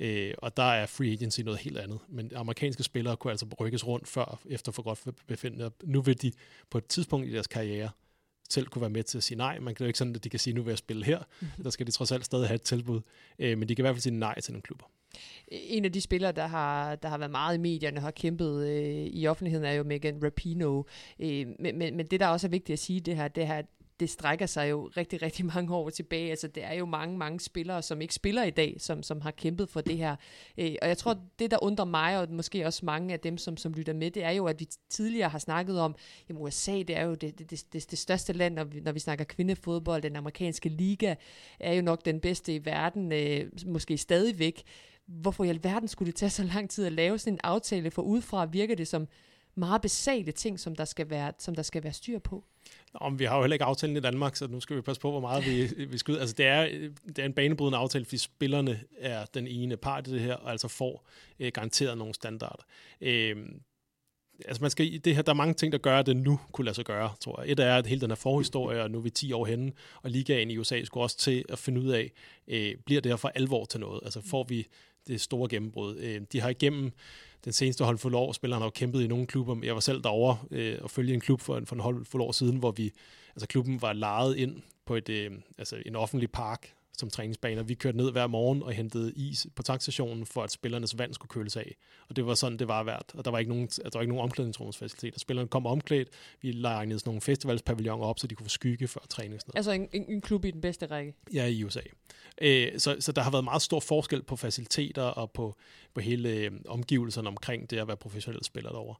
[0.00, 1.98] Øh, og der er free agency noget helt andet.
[2.08, 5.70] Men amerikanske spillere kunne altså rykkes rundt før, efter for godt befindende.
[5.84, 6.32] Nu vil de
[6.70, 7.90] på et tidspunkt i deres karriere
[8.48, 9.58] selv kunne være med til at sige nej.
[9.58, 11.18] Man kan jo ikke sådan, at de kan sige, nu vil jeg spille her.
[11.18, 11.62] Mm-hmm.
[11.62, 13.00] Der skal de trods alt stadig have et tilbud.
[13.38, 14.84] Øh, men de kan i hvert fald sige nej til nogle klubber.
[15.48, 19.06] En af de spillere, der har, der har været meget i medierne, har kæmpet øh,
[19.06, 20.84] i offentligheden, er jo Megan Rapinoe.
[21.20, 23.62] Øh, men, men, men det, der også er vigtigt at sige, det her, det her
[24.00, 26.30] det strækker sig jo rigtig, rigtig mange år tilbage.
[26.30, 29.30] Altså, det er jo mange, mange spillere, som ikke spiller i dag, som, som har
[29.30, 30.16] kæmpet for det her.
[30.58, 33.56] Øh, og jeg tror, det, der undrer mig, og måske også mange af dem, som,
[33.56, 35.94] som lytter med, det er jo, at vi tidligere har snakket om,
[36.28, 39.00] at USA, det er jo det, det, det, det største land, når vi, når vi
[39.00, 40.02] snakker kvindefodbold.
[40.02, 41.14] Den amerikanske liga
[41.60, 44.62] er jo nok den bedste i verden, øh, måske stadigvæk.
[45.06, 48.02] Hvorfor i alverden skulle det tage så lang tid at lave sådan en aftale, for
[48.02, 49.08] udefra virker det som
[49.58, 52.44] meget basale ting, som der skal være, som der skal være styr på.
[53.00, 55.10] Nå, vi har jo heller ikke aftalen i Danmark, så nu skal vi passe på,
[55.10, 56.18] hvor meget vi, vi skal ud.
[56.18, 60.10] Altså, det er, det er en banebrydende aftale, fordi spillerne er den ene part i
[60.12, 61.06] det her, og altså får
[61.40, 62.62] øh, garanteret nogle standarder.
[63.00, 63.36] Øh,
[64.44, 66.64] altså man skal, det her, der er mange ting, der gør, at det nu kunne
[66.64, 67.52] lade sig gøre, tror jeg.
[67.52, 70.10] Et er, at hele den her forhistorie, og nu er vi 10 år henne, og
[70.10, 72.12] ligaen i USA skulle også til at finde ud af,
[72.48, 74.00] øh, bliver det her for alvor til noget?
[74.04, 74.66] Altså får vi
[75.06, 75.96] det store gennembrud?
[75.96, 76.92] Øh, de har igennem
[77.44, 78.32] den seneste håndfuld år.
[78.32, 79.56] Spillerne har jo kæmpet i nogle klubber.
[79.62, 82.56] Jeg var selv derovre øh, og følge en klub for, for en håndfuld år siden,
[82.56, 82.92] hvor vi,
[83.36, 87.62] altså klubben var lejet ind på et, øh, altså en offentlig park som træningsbaner.
[87.62, 91.28] Vi kørte ned hver morgen og hentede is på tankstationen, for at spillernes vand skulle
[91.28, 91.76] køles af.
[92.08, 93.14] Og det var sådan, det var værd.
[93.14, 95.18] Og der var ikke nogen, der var ikke nogen omklædningsrumsfaciliteter.
[95.18, 96.08] Spillerne kom omklædt.
[96.42, 99.40] Vi lejede sådan nogle festivalspavilloner op, så de kunne få skygge før træning.
[99.40, 101.14] Sådan altså en, en, en, klub i den bedste række?
[101.34, 101.80] Ja, i USA.
[102.40, 105.56] Øh, så, så der har været meget stor forskel på faciliteter og på,
[105.94, 108.94] på hele øh, omgivelserne omkring det at være professionel spiller derovre.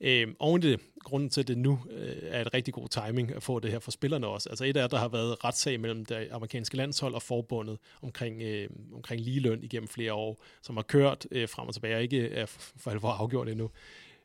[0.00, 3.42] Øh, oven det, grunden til, at det nu øh, er et rigtig god timing at
[3.42, 4.48] få det her for spillerne også.
[4.48, 8.68] Altså et af, der har været retssag mellem det amerikanske landshold og forbundet omkring, øh,
[8.94, 12.46] omkring ligeløn igennem flere år, som har kørt øh, frem og tilbage, ikke er
[12.76, 13.70] for alvor afgjort endnu.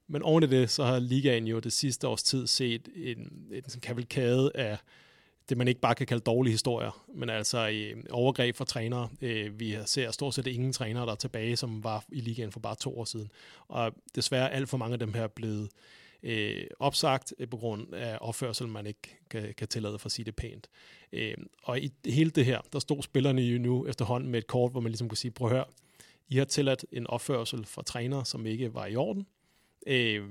[0.07, 3.17] Men oven i det, så har ligaen jo det sidste års tid set en,
[3.51, 4.77] en, en kavalkade af
[5.49, 9.09] det, man ikke bare kan kalde dårlige historier, men altså øh, overgreb fra trænere.
[9.21, 12.59] Øh, vi ser stort set ingen trænere, der er tilbage, som var i ligaen for
[12.59, 13.31] bare to år siden.
[13.67, 15.69] Og desværre alt for mange af dem her er blevet
[16.23, 20.25] øh, opsagt øh, på grund af opførsel, man ikke kan, kan tillade for at sige
[20.25, 20.67] det pænt.
[21.13, 24.71] Øh, og i hele det her, der stod spillerne jo nu efterhånden med et kort,
[24.71, 25.65] hvor man ligesom kunne sige, prøv at høre,
[26.29, 29.27] I har tilladt en opførsel fra trænere, som ikke var i orden.
[29.87, 30.29] Øh,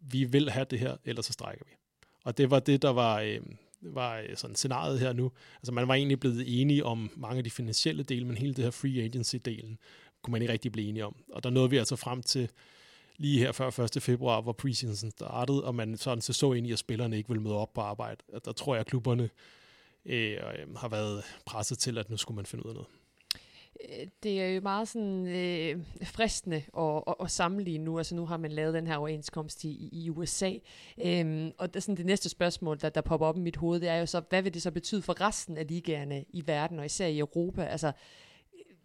[0.00, 1.72] vi vil have det her, ellers så strækker vi.
[2.24, 3.20] Og det var det, der var...
[3.20, 3.40] Øh,
[3.94, 5.32] var øh, sådan scenariet her nu.
[5.56, 8.64] Altså man var egentlig blevet enige om mange af de finansielle dele, men hele det
[8.64, 9.76] her free agency-delen
[10.22, 11.16] kunne man ikke rigtig blive enige om.
[11.32, 12.50] Og der nåede vi altså frem til
[13.16, 14.02] lige her før 1.
[14.02, 17.42] februar, hvor preseason startede, og man sådan så, så ind i, at spillerne ikke ville
[17.42, 18.22] møde op på arbejde.
[18.44, 19.30] Der tror jeg, at klubberne
[20.04, 20.36] øh,
[20.76, 22.88] har været presset til, at nu skulle man finde ud af noget.
[23.84, 27.98] Øh, det er jo meget sådan øh, fristende at, at, at sammenligne nu.
[27.98, 30.52] Altså nu har man lavet den her overenskomst i, i USA.
[31.04, 33.88] Øhm, og det, sådan det næste spørgsmål, der, der popper op i mit hoved, det
[33.88, 36.84] er jo så, hvad vil det så betyde for resten af ligaerne i verden, og
[36.86, 37.64] især i Europa?
[37.64, 37.92] Altså,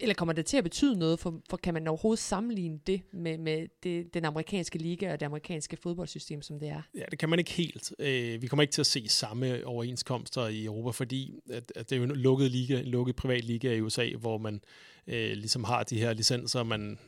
[0.02, 3.38] eller kommer det til at betyde noget, for, for kan man overhovedet sammenligne det med,
[3.38, 6.82] med det, den amerikanske liga og det amerikanske fodboldsystem, som det er?
[6.96, 7.94] Ja, det kan man ikke helt.
[8.00, 11.96] Øh, vi kommer ikke til at se samme overenskomster i Europa, fordi at, at det
[11.96, 14.62] er jo en lukket liga, en lukket privat liga i USA, hvor man
[15.08, 17.00] øh, ligesom har de her licenser, man,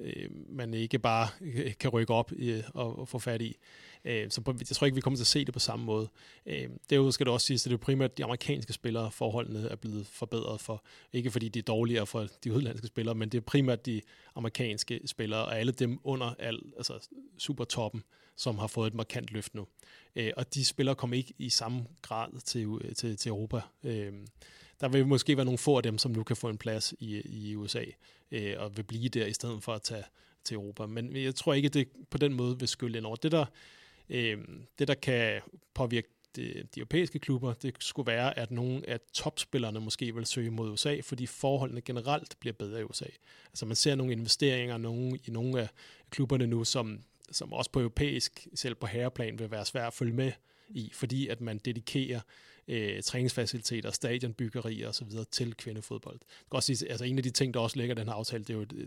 [0.00, 1.28] øh, man ikke bare
[1.80, 3.56] kan rykke op i, og, og få fat i.
[4.04, 6.08] Øh, så jeg tror ikke, vi kommer til at se det på samme måde.
[6.46, 9.76] Øh, derudover skal det også sige, at det er primært de amerikanske spillere, forholdene er
[9.76, 10.84] blevet forbedret for.
[11.12, 14.00] Ikke fordi de er dårligere for de udenlandske spillere, men det er primært de
[14.34, 18.02] amerikanske spillere, og alle dem under al, altså supertoppen,
[18.36, 19.66] som har fået et markant løft nu.
[20.16, 23.60] Øh, og de spillere kommer ikke i samme grad til, til, til Europa.
[23.84, 24.12] Øh,
[24.84, 27.22] der vil måske være nogle få af dem, som nu kan få en plads i,
[27.24, 27.84] i USA,
[28.30, 30.04] øh, og vil blive der i stedet for at tage
[30.44, 30.86] til Europa.
[30.86, 33.16] Men jeg tror ikke, det på den måde vil skylde ind over.
[33.16, 33.44] Det, der
[34.08, 34.38] Øh,
[34.78, 35.40] det, der kan
[35.74, 36.42] påvirke de,
[36.74, 41.00] de europæiske klubber, det skulle være, at nogle af topspillerne måske vil søge mod USA,
[41.00, 43.06] fordi forholdene generelt bliver bedre i USA.
[43.48, 45.68] Altså man ser nogle investeringer nogle, i nogle af
[46.10, 47.00] klubberne nu, som,
[47.32, 50.32] som også på europæisk, selv på herreplan, vil være svært at følge med
[50.68, 52.20] i, fordi at man dedikerer
[52.68, 55.08] øh, træningsfaciliteter, stadionbyggerier osv.
[55.30, 56.18] til kvindefodbold.
[56.18, 58.14] Det kan også sige, altså en af de ting, der også ligger i den her
[58.14, 58.86] aftale, det er jo et, det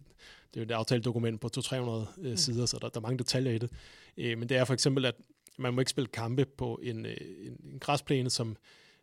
[0.54, 2.38] er jo et aftaledokument på 200-300 øh, mm.
[2.38, 3.70] sider, så der, der er mange detaljer i det.
[4.18, 5.16] Øh, men det er for eksempel, at
[5.58, 8.58] man må ikke spille kampe på en, øh, en, en græsplæne, som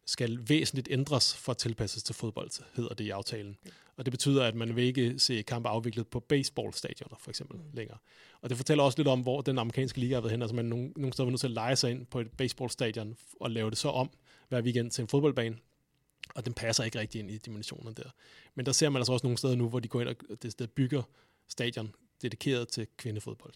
[0.06, 3.56] skal væsentligt ændres for at tilpasses til fodbold, hedder det i aftalen.
[3.96, 7.64] Og det betyder, at man vil ikke se kampe afviklet på baseballstadioner, for eksempel, mm.
[7.72, 7.98] længere.
[8.40, 10.42] Og det fortæller også lidt om, hvor den amerikanske liga har været hen.
[10.42, 13.16] Altså man nogle, nogle steder var nødt til at lege sig ind på et baseballstadion
[13.40, 14.10] og lave det så om
[14.54, 15.56] hver weekend til en fodboldbane.
[16.34, 18.10] Og den passer ikke rigtig ind i dimensionerne der.
[18.54, 20.58] Men der ser man altså også nogle steder nu, hvor de går ind og det,
[20.58, 21.02] der bygger
[21.48, 23.54] stadion dedikeret til kvindefodbold.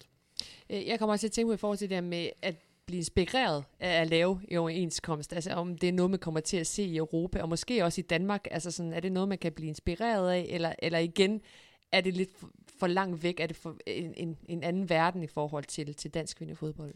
[0.69, 2.55] Øh, jeg kommer også til at tænke på i forhold til det der med at
[2.85, 5.33] blive inspireret af at lave i overenskomst.
[5.33, 8.01] Altså om det er noget, man kommer til at se i Europa, og måske også
[8.01, 8.47] i Danmark.
[8.51, 11.41] Altså sådan, er det noget, man kan blive inspireret af, eller, eller igen,
[11.91, 12.29] er det lidt
[12.79, 13.39] for langt væk?
[13.39, 16.93] Er det for en, en, en anden verden i forhold til, til dansk kvindefodbold?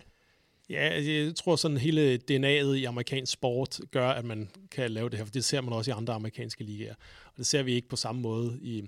[0.69, 5.09] Ja, altså, jeg tror sådan hele DNA'et i amerikansk sport gør, at man kan lave
[5.09, 6.95] det her, for det ser man også i andre amerikanske ligaer.
[7.25, 8.83] Og det ser vi ikke på samme måde i,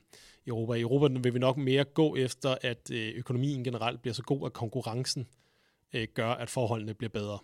[0.47, 0.73] Europa.
[0.73, 4.45] I Europa vil vi nok mere gå efter, at øh, økonomien generelt bliver så god,
[4.45, 5.27] at konkurrencen
[5.93, 7.39] øh, gør, at forholdene bliver bedre.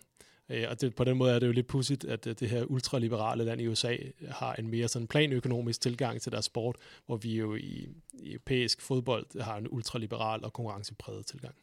[0.48, 3.44] Øh, og det, på den måde er det jo lidt pudsigt, at det her ultraliberale
[3.44, 3.96] land i USA
[4.28, 6.76] har en mere sådan planøkonomisk tilgang til deres sport,
[7.06, 11.54] hvor vi jo i, i europæisk fodbold har en ultraliberal og konkurrencepræget tilgang.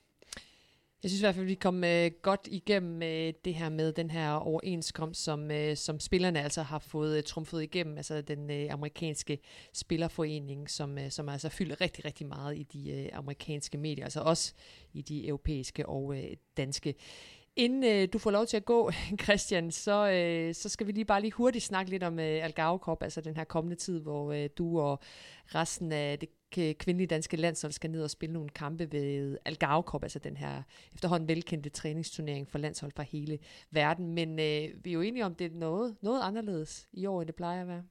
[1.04, 3.94] Jeg synes i hvert fald, at vi kom øh, godt igennem øh, det her med
[3.94, 8.52] den her overenskomst, som, øh, som spillerne altså har fået øh, trumfet igennem, altså den
[8.52, 9.40] øh, amerikanske
[9.74, 14.22] spillerforening, som, øh, som altså fylder rigtig, rigtig meget i de øh, amerikanske medier, altså
[14.22, 14.54] også
[14.94, 16.96] i de europæiske og øh, danske.
[17.56, 18.92] Inden øh, du får lov til at gå,
[19.24, 22.80] Christian, så, øh, så skal vi lige bare lige hurtigt snakke lidt om øh, Algarve
[22.80, 25.00] Cup, altså den her kommende tid, hvor øh, du og
[25.46, 30.04] resten af det kvindelige danske landshold skal ned og spille nogle kampe ved Algarve Cup,
[30.04, 33.40] altså den her efterhånden velkendte træningsturnering for landshold fra hele
[33.72, 34.14] verden.
[34.14, 37.28] Men øh, vi er jo enige om, det er noget, noget anderledes i år, end
[37.28, 37.84] det plejer at være.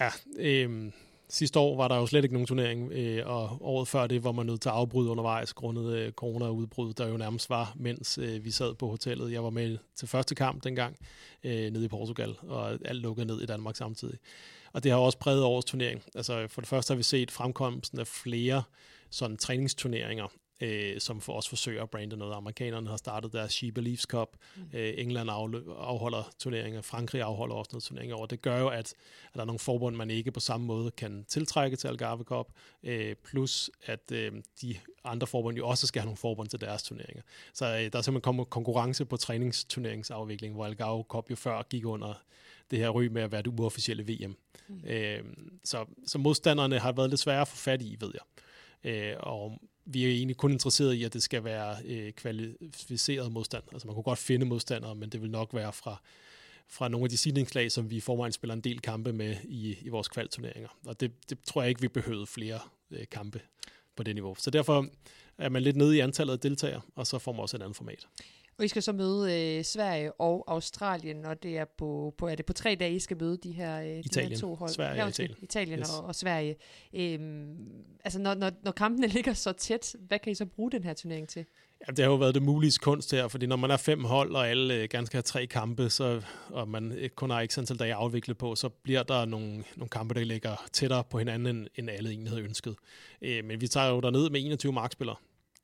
[0.00, 0.92] Ja, øh,
[1.30, 4.32] Sidste år var der jo slet ikke nogen turnering, øh, og året før det var
[4.32, 8.44] man nødt til at afbryde undervejs grundet øh, corona-udbrud, der jo nærmest var, mens øh,
[8.44, 9.32] vi sad på hotellet.
[9.32, 10.96] Jeg var med til første kamp dengang
[11.44, 14.18] øh, nede i Portugal, og alt lukkede ned i Danmark samtidig.
[14.72, 16.02] Og det har også præget årets turnering.
[16.14, 18.62] Altså for det første har vi set fremkomsten af flere
[19.10, 20.26] sådan træningsturneringer,
[20.60, 22.36] øh, som for os forsøger at brande noget.
[22.36, 24.28] Amerikanerne har startet deres She Believes Cup.
[24.56, 24.62] Mm.
[24.72, 26.82] Øh, England afholder turneringer.
[26.82, 28.26] Frankrig afholder også noget turneringer over.
[28.26, 28.94] Det gør jo, at, at
[29.34, 32.46] der er nogle forbund, man ikke på samme måde kan tiltrække til Algarve Cup.
[32.82, 36.82] Øh, plus, at øh, de andre forbund jo også skal have nogle forbund til deres
[36.82, 37.22] turneringer.
[37.54, 41.86] Så øh, der er simpelthen kommet konkurrence på træningsturneringsafvikling, hvor Algarve Cup jo før gik
[41.86, 42.22] under
[42.70, 44.36] det her ry med at være det uofficielle VM.
[44.68, 44.84] Mm.
[44.84, 45.24] Øh,
[45.64, 48.22] så, så modstanderne har været lidt svære at få fat i, ved jeg.
[48.84, 53.64] Øh, og vi er egentlig kun interesseret i, at det skal være øh, kvalificeret modstand.
[53.72, 56.02] Altså man kunne godt finde modstandere, men det vil nok være fra,
[56.68, 59.76] fra nogle af de sidningslag, som vi i forvejen spiller en del kampe med i,
[59.80, 60.78] i vores kvalturneringer.
[60.86, 62.60] Og det, det tror jeg ikke, vi behøvede flere
[62.90, 63.40] øh, kampe
[63.96, 64.34] på det niveau.
[64.34, 64.86] Så derfor
[65.38, 67.76] er man lidt nede i antallet af deltagere, og så får man også et andet
[67.76, 68.06] format.
[68.58, 72.34] Og I skal så møde øh, Sverige og Australien, og det er på, på, er
[72.34, 74.30] det på tre dage, I skal møde de her, øh, Italien.
[74.30, 74.70] de her to hold.
[74.70, 75.36] Sverige og Italien.
[75.42, 75.90] Italien yes.
[75.90, 76.56] og, og Sverige.
[76.94, 77.56] Øhm,
[78.04, 80.94] altså, når, når, når kampene ligger så tæt, hvad kan I så bruge den her
[80.94, 81.44] turnering til?
[81.86, 84.34] Ja, det har jo været det mulige kunst her, fordi når man er fem hold,
[84.34, 87.94] og alle øh, skal have tre kampe, så, og man kun har ikke antal dage
[87.94, 91.90] afviklet på, så bliver der nogle, nogle kampe, der ligger tættere på hinanden, end, end
[91.90, 92.76] alle egentlig havde ønsket.
[93.22, 95.16] Øh, men vi tager jo derned med 21 markspillere,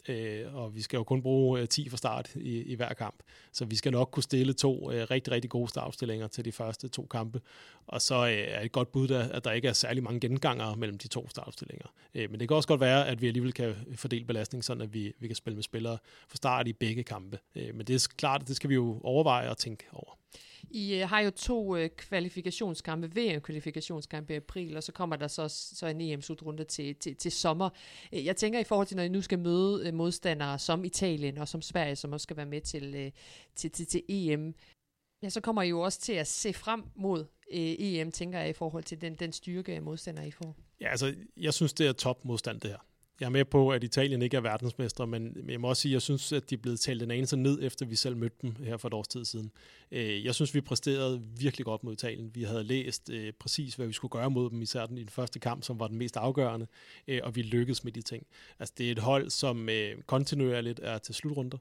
[0.09, 3.22] øh, og vi skal jo kun bruge øh, 10 fra start i, i hver kamp.
[3.52, 6.88] Så vi skal nok kunne stille to øh, rigtig, rigtig gode startstillinger til de første
[6.88, 7.40] to kampe.
[7.86, 10.74] Og så øh, er et godt bud, der, at der ikke er særlig mange genganger
[10.74, 11.86] mellem de to startstillinger.
[12.14, 14.94] Øh, men det kan også godt være, at vi alligevel kan fordele belastning, sådan at
[14.94, 15.98] vi, vi kan spille med spillere
[16.28, 17.38] fra start i begge kampe.
[17.57, 20.18] Øh, men det er klart, at det skal vi jo overveje og tænke over.
[20.75, 25.49] I øh, har jo to øh, kvalifikationskampe, VM-kvalifikationskampe i april, og så kommer der så,
[25.49, 27.70] så en EM-slutrunde til, til, til sommer.
[28.12, 31.39] Øh, jeg tænker i forhold til, når I nu skal møde øh, modstandere som Italien
[31.39, 33.11] og som Sverige, som også skal være med til, øh,
[33.55, 34.55] til, til, til EM,
[35.22, 37.20] ja, så kommer I jo også til at se frem mod
[37.53, 40.57] øh, EM, tænker jeg, i forhold til den, den styrke modstandere, I får.
[40.81, 42.79] Ja, altså, jeg synes, det er top modstand, det her.
[43.21, 45.95] Jeg er med på, at Italien ikke er verdensmestre, men jeg må også sige, at
[45.95, 48.55] jeg synes, at de er blevet talt en anelse ned, efter vi selv mødte dem
[48.65, 49.51] her for et års tid siden.
[49.93, 52.31] Øh, jeg synes, vi præsterede virkelig godt mod Italien.
[52.35, 55.09] Vi havde læst øh, præcis, hvad vi skulle gøre mod dem, især den i den
[55.09, 56.67] første kamp, som var den mest afgørende,
[57.09, 58.27] øh, og vi lykkedes med de ting.
[58.59, 59.69] Altså, det er et hold, som
[60.07, 61.59] kontinuerligt er til slutrunder.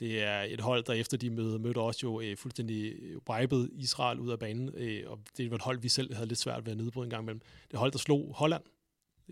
[0.00, 2.94] Det er et hold, der efter de møder, mødte også jo fuldstændig
[3.30, 4.68] wiped Israel ud af banen,
[5.06, 7.22] og det var et hold, vi selv havde lidt svært ved at nedbryde en gang
[7.22, 7.40] imellem.
[7.70, 8.62] Det hold, der slog Holland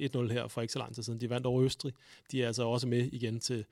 [0.01, 1.21] 1-0 her for ikke så lang tid siden.
[1.21, 1.93] De vandt over Østrig.
[2.33, 3.65] De er altså også med igen til,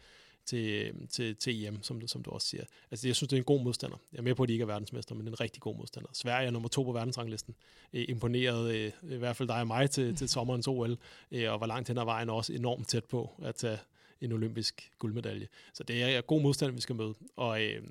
[0.49, 2.65] til, øhm, til, til EM, som, som du også siger.
[2.91, 3.97] Altså, jeg synes, det er en god modstander.
[4.13, 6.11] Jeg er med på, at de ikke er verdensmester, men en rigtig god modstander.
[6.13, 7.55] Sverige er nummer to på verdensranglisten.
[7.93, 10.99] Øh, Imponeret øh, i hvert fald dig og mig til, til sommerens OL,
[11.33, 13.79] øh, og var langt hen ad vejen også enormt tæt på at tage
[14.21, 15.49] en olympisk guldmedalje.
[15.75, 17.15] Så det er en god modstander, vi skal møde.
[17.37, 17.83] Og øh,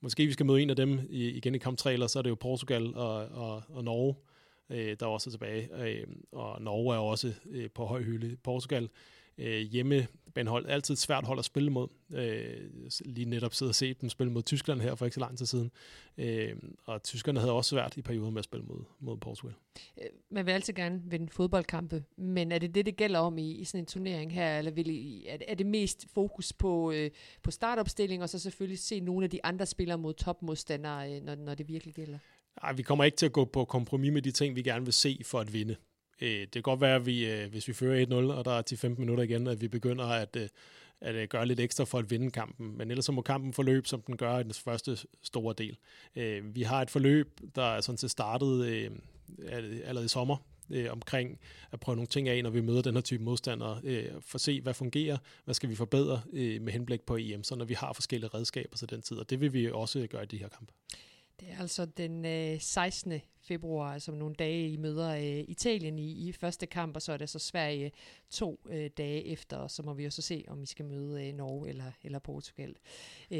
[0.00, 2.22] måske vi skal møde en af dem i, igen i kamp 3, eller så er
[2.22, 4.14] det jo Portugal og, og, og Norge,
[4.70, 5.84] øh, der også er tilbage.
[5.84, 8.36] Øh, og Norge er også øh, på høj hylde.
[8.36, 8.88] Portugal
[9.38, 10.06] øh, hjemme
[10.46, 11.88] hold altid et svært hold at spille mod.
[12.10, 12.70] Øh,
[13.04, 15.46] lige netop sidder og se dem spille mod Tyskland her for ikke så lang tid
[15.46, 15.70] siden.
[16.18, 19.54] Øh, og tyskerne havde også svært i perioder med at spille mod, mod Portugal.
[20.02, 23.50] Øh, man vil altid gerne vinde fodboldkampe, men er det det, det gælder om i,
[23.52, 27.10] i sådan en turnering her, eller vil I, er, er det mest fokus på, øh,
[27.42, 31.34] på startopstilling, og så selvfølgelig se nogle af de andre spillere mod topmodstandere, øh, når,
[31.34, 32.18] når det virkelig gælder?
[32.62, 34.94] Nej, vi kommer ikke til at gå på kompromis med de ting, vi gerne vil
[34.94, 35.76] se for at vinde.
[36.20, 38.62] Øh, det kan godt være, at vi, øh, hvis vi fører 1-0, og der er
[38.62, 40.48] 10-15 minutter igen, at vi begynder at, øh,
[41.00, 42.78] at øh, gøre lidt ekstra for at vinde kampen.
[42.78, 45.76] Men ellers så må kampen forløbe, som den gør i den første store del.
[46.16, 48.96] Øh, vi har et forløb, der er sådan set startet uh,
[49.82, 50.36] allerede i sommer,
[50.90, 51.38] omkring
[51.72, 53.80] at prøve nogle ting af, når vi møder den her type modstandere,
[54.20, 57.64] for at se, hvad fungerer, hvad skal vi forbedre med henblik på EM, så når
[57.64, 60.36] vi har forskellige redskaber til den tid, og det vil vi også gøre i de
[60.36, 60.72] her kampe.
[61.40, 63.20] Det er altså den øh, 16.
[63.40, 67.16] februar, altså nogle dage, I møder øh, Italien i, i første kamp, og så er
[67.16, 67.92] det så Sverige
[68.30, 71.28] to øh, dage efter, og så må vi jo så se, om vi skal møde
[71.28, 72.74] øh, Norge eller, eller Portugal
[73.30, 73.38] øh,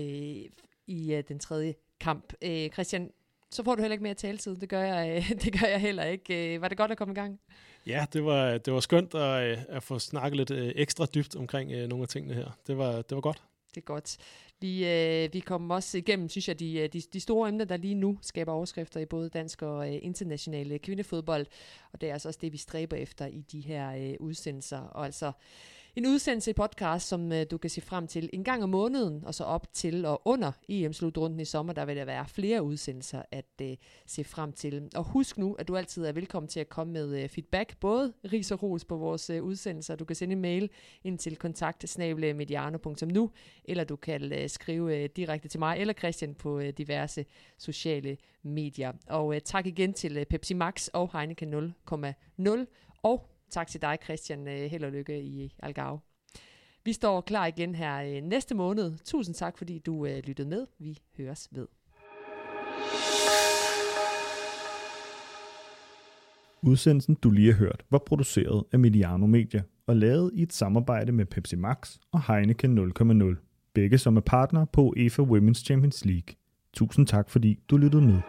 [0.86, 2.32] i øh, den tredje kamp.
[2.42, 3.10] Øh, Christian,
[3.50, 4.56] så får du heller ikke mere taletid.
[4.56, 6.54] Det gør jeg, øh, det gør jeg heller ikke.
[6.54, 7.40] Øh, var det godt at komme i gang?
[7.86, 11.36] Ja, det var, det var skønt at, øh, at få snakket lidt øh, ekstra dybt
[11.36, 12.58] omkring øh, nogle af tingene her.
[12.66, 13.42] Det var, det var godt.
[13.74, 14.16] Det er godt.
[14.60, 17.76] Vi, øh, vi kommer også igennem, synes jeg, de, øh, de, de store emner, der
[17.76, 21.46] lige nu skaber overskrifter i både dansk og øh, internationale øh, kvindefodbold.
[21.92, 24.78] Og det er altså også det, vi stræber efter i de her øh, udsendelser.
[24.78, 25.32] Og altså
[25.98, 29.24] en udsendelse i podcast, som øh, du kan se frem til en gang om måneden,
[29.24, 33.22] og så op til og under EM-slutrunden i sommer, der vil der være flere udsendelser
[33.30, 33.76] at øh,
[34.06, 34.88] se frem til.
[34.94, 38.12] Og husk nu, at du altid er velkommen til at komme med øh, feedback, både
[38.32, 39.96] ris og ros på vores øh, udsendelser.
[39.96, 40.70] Du kan sende en mail
[41.04, 41.98] ind til kontakt
[43.64, 47.24] eller du kan øh, skrive øh, direkte til mig eller Christian på øh, diverse
[47.58, 48.92] sociale medier.
[49.08, 52.66] Og øh, tak igen til øh, Pepsi Max og Heineken 0,0
[53.02, 54.48] og Tak til dig, Christian.
[54.48, 56.00] Øh, held og lykke i Algarve.
[56.84, 58.92] Vi står klar igen her øh, næste måned.
[59.04, 60.66] Tusind tak, fordi du øh, lyttede med.
[60.78, 61.66] Vi høres ved.
[66.62, 71.12] Udsendelsen, du lige har hørt, var produceret af Mediano Media og lavet i et samarbejde
[71.12, 76.34] med Pepsi Max og Heineken 0,0, begge som er partner på UEFA Women's Champions League.
[76.72, 78.20] Tusind tak, fordi du lyttede med.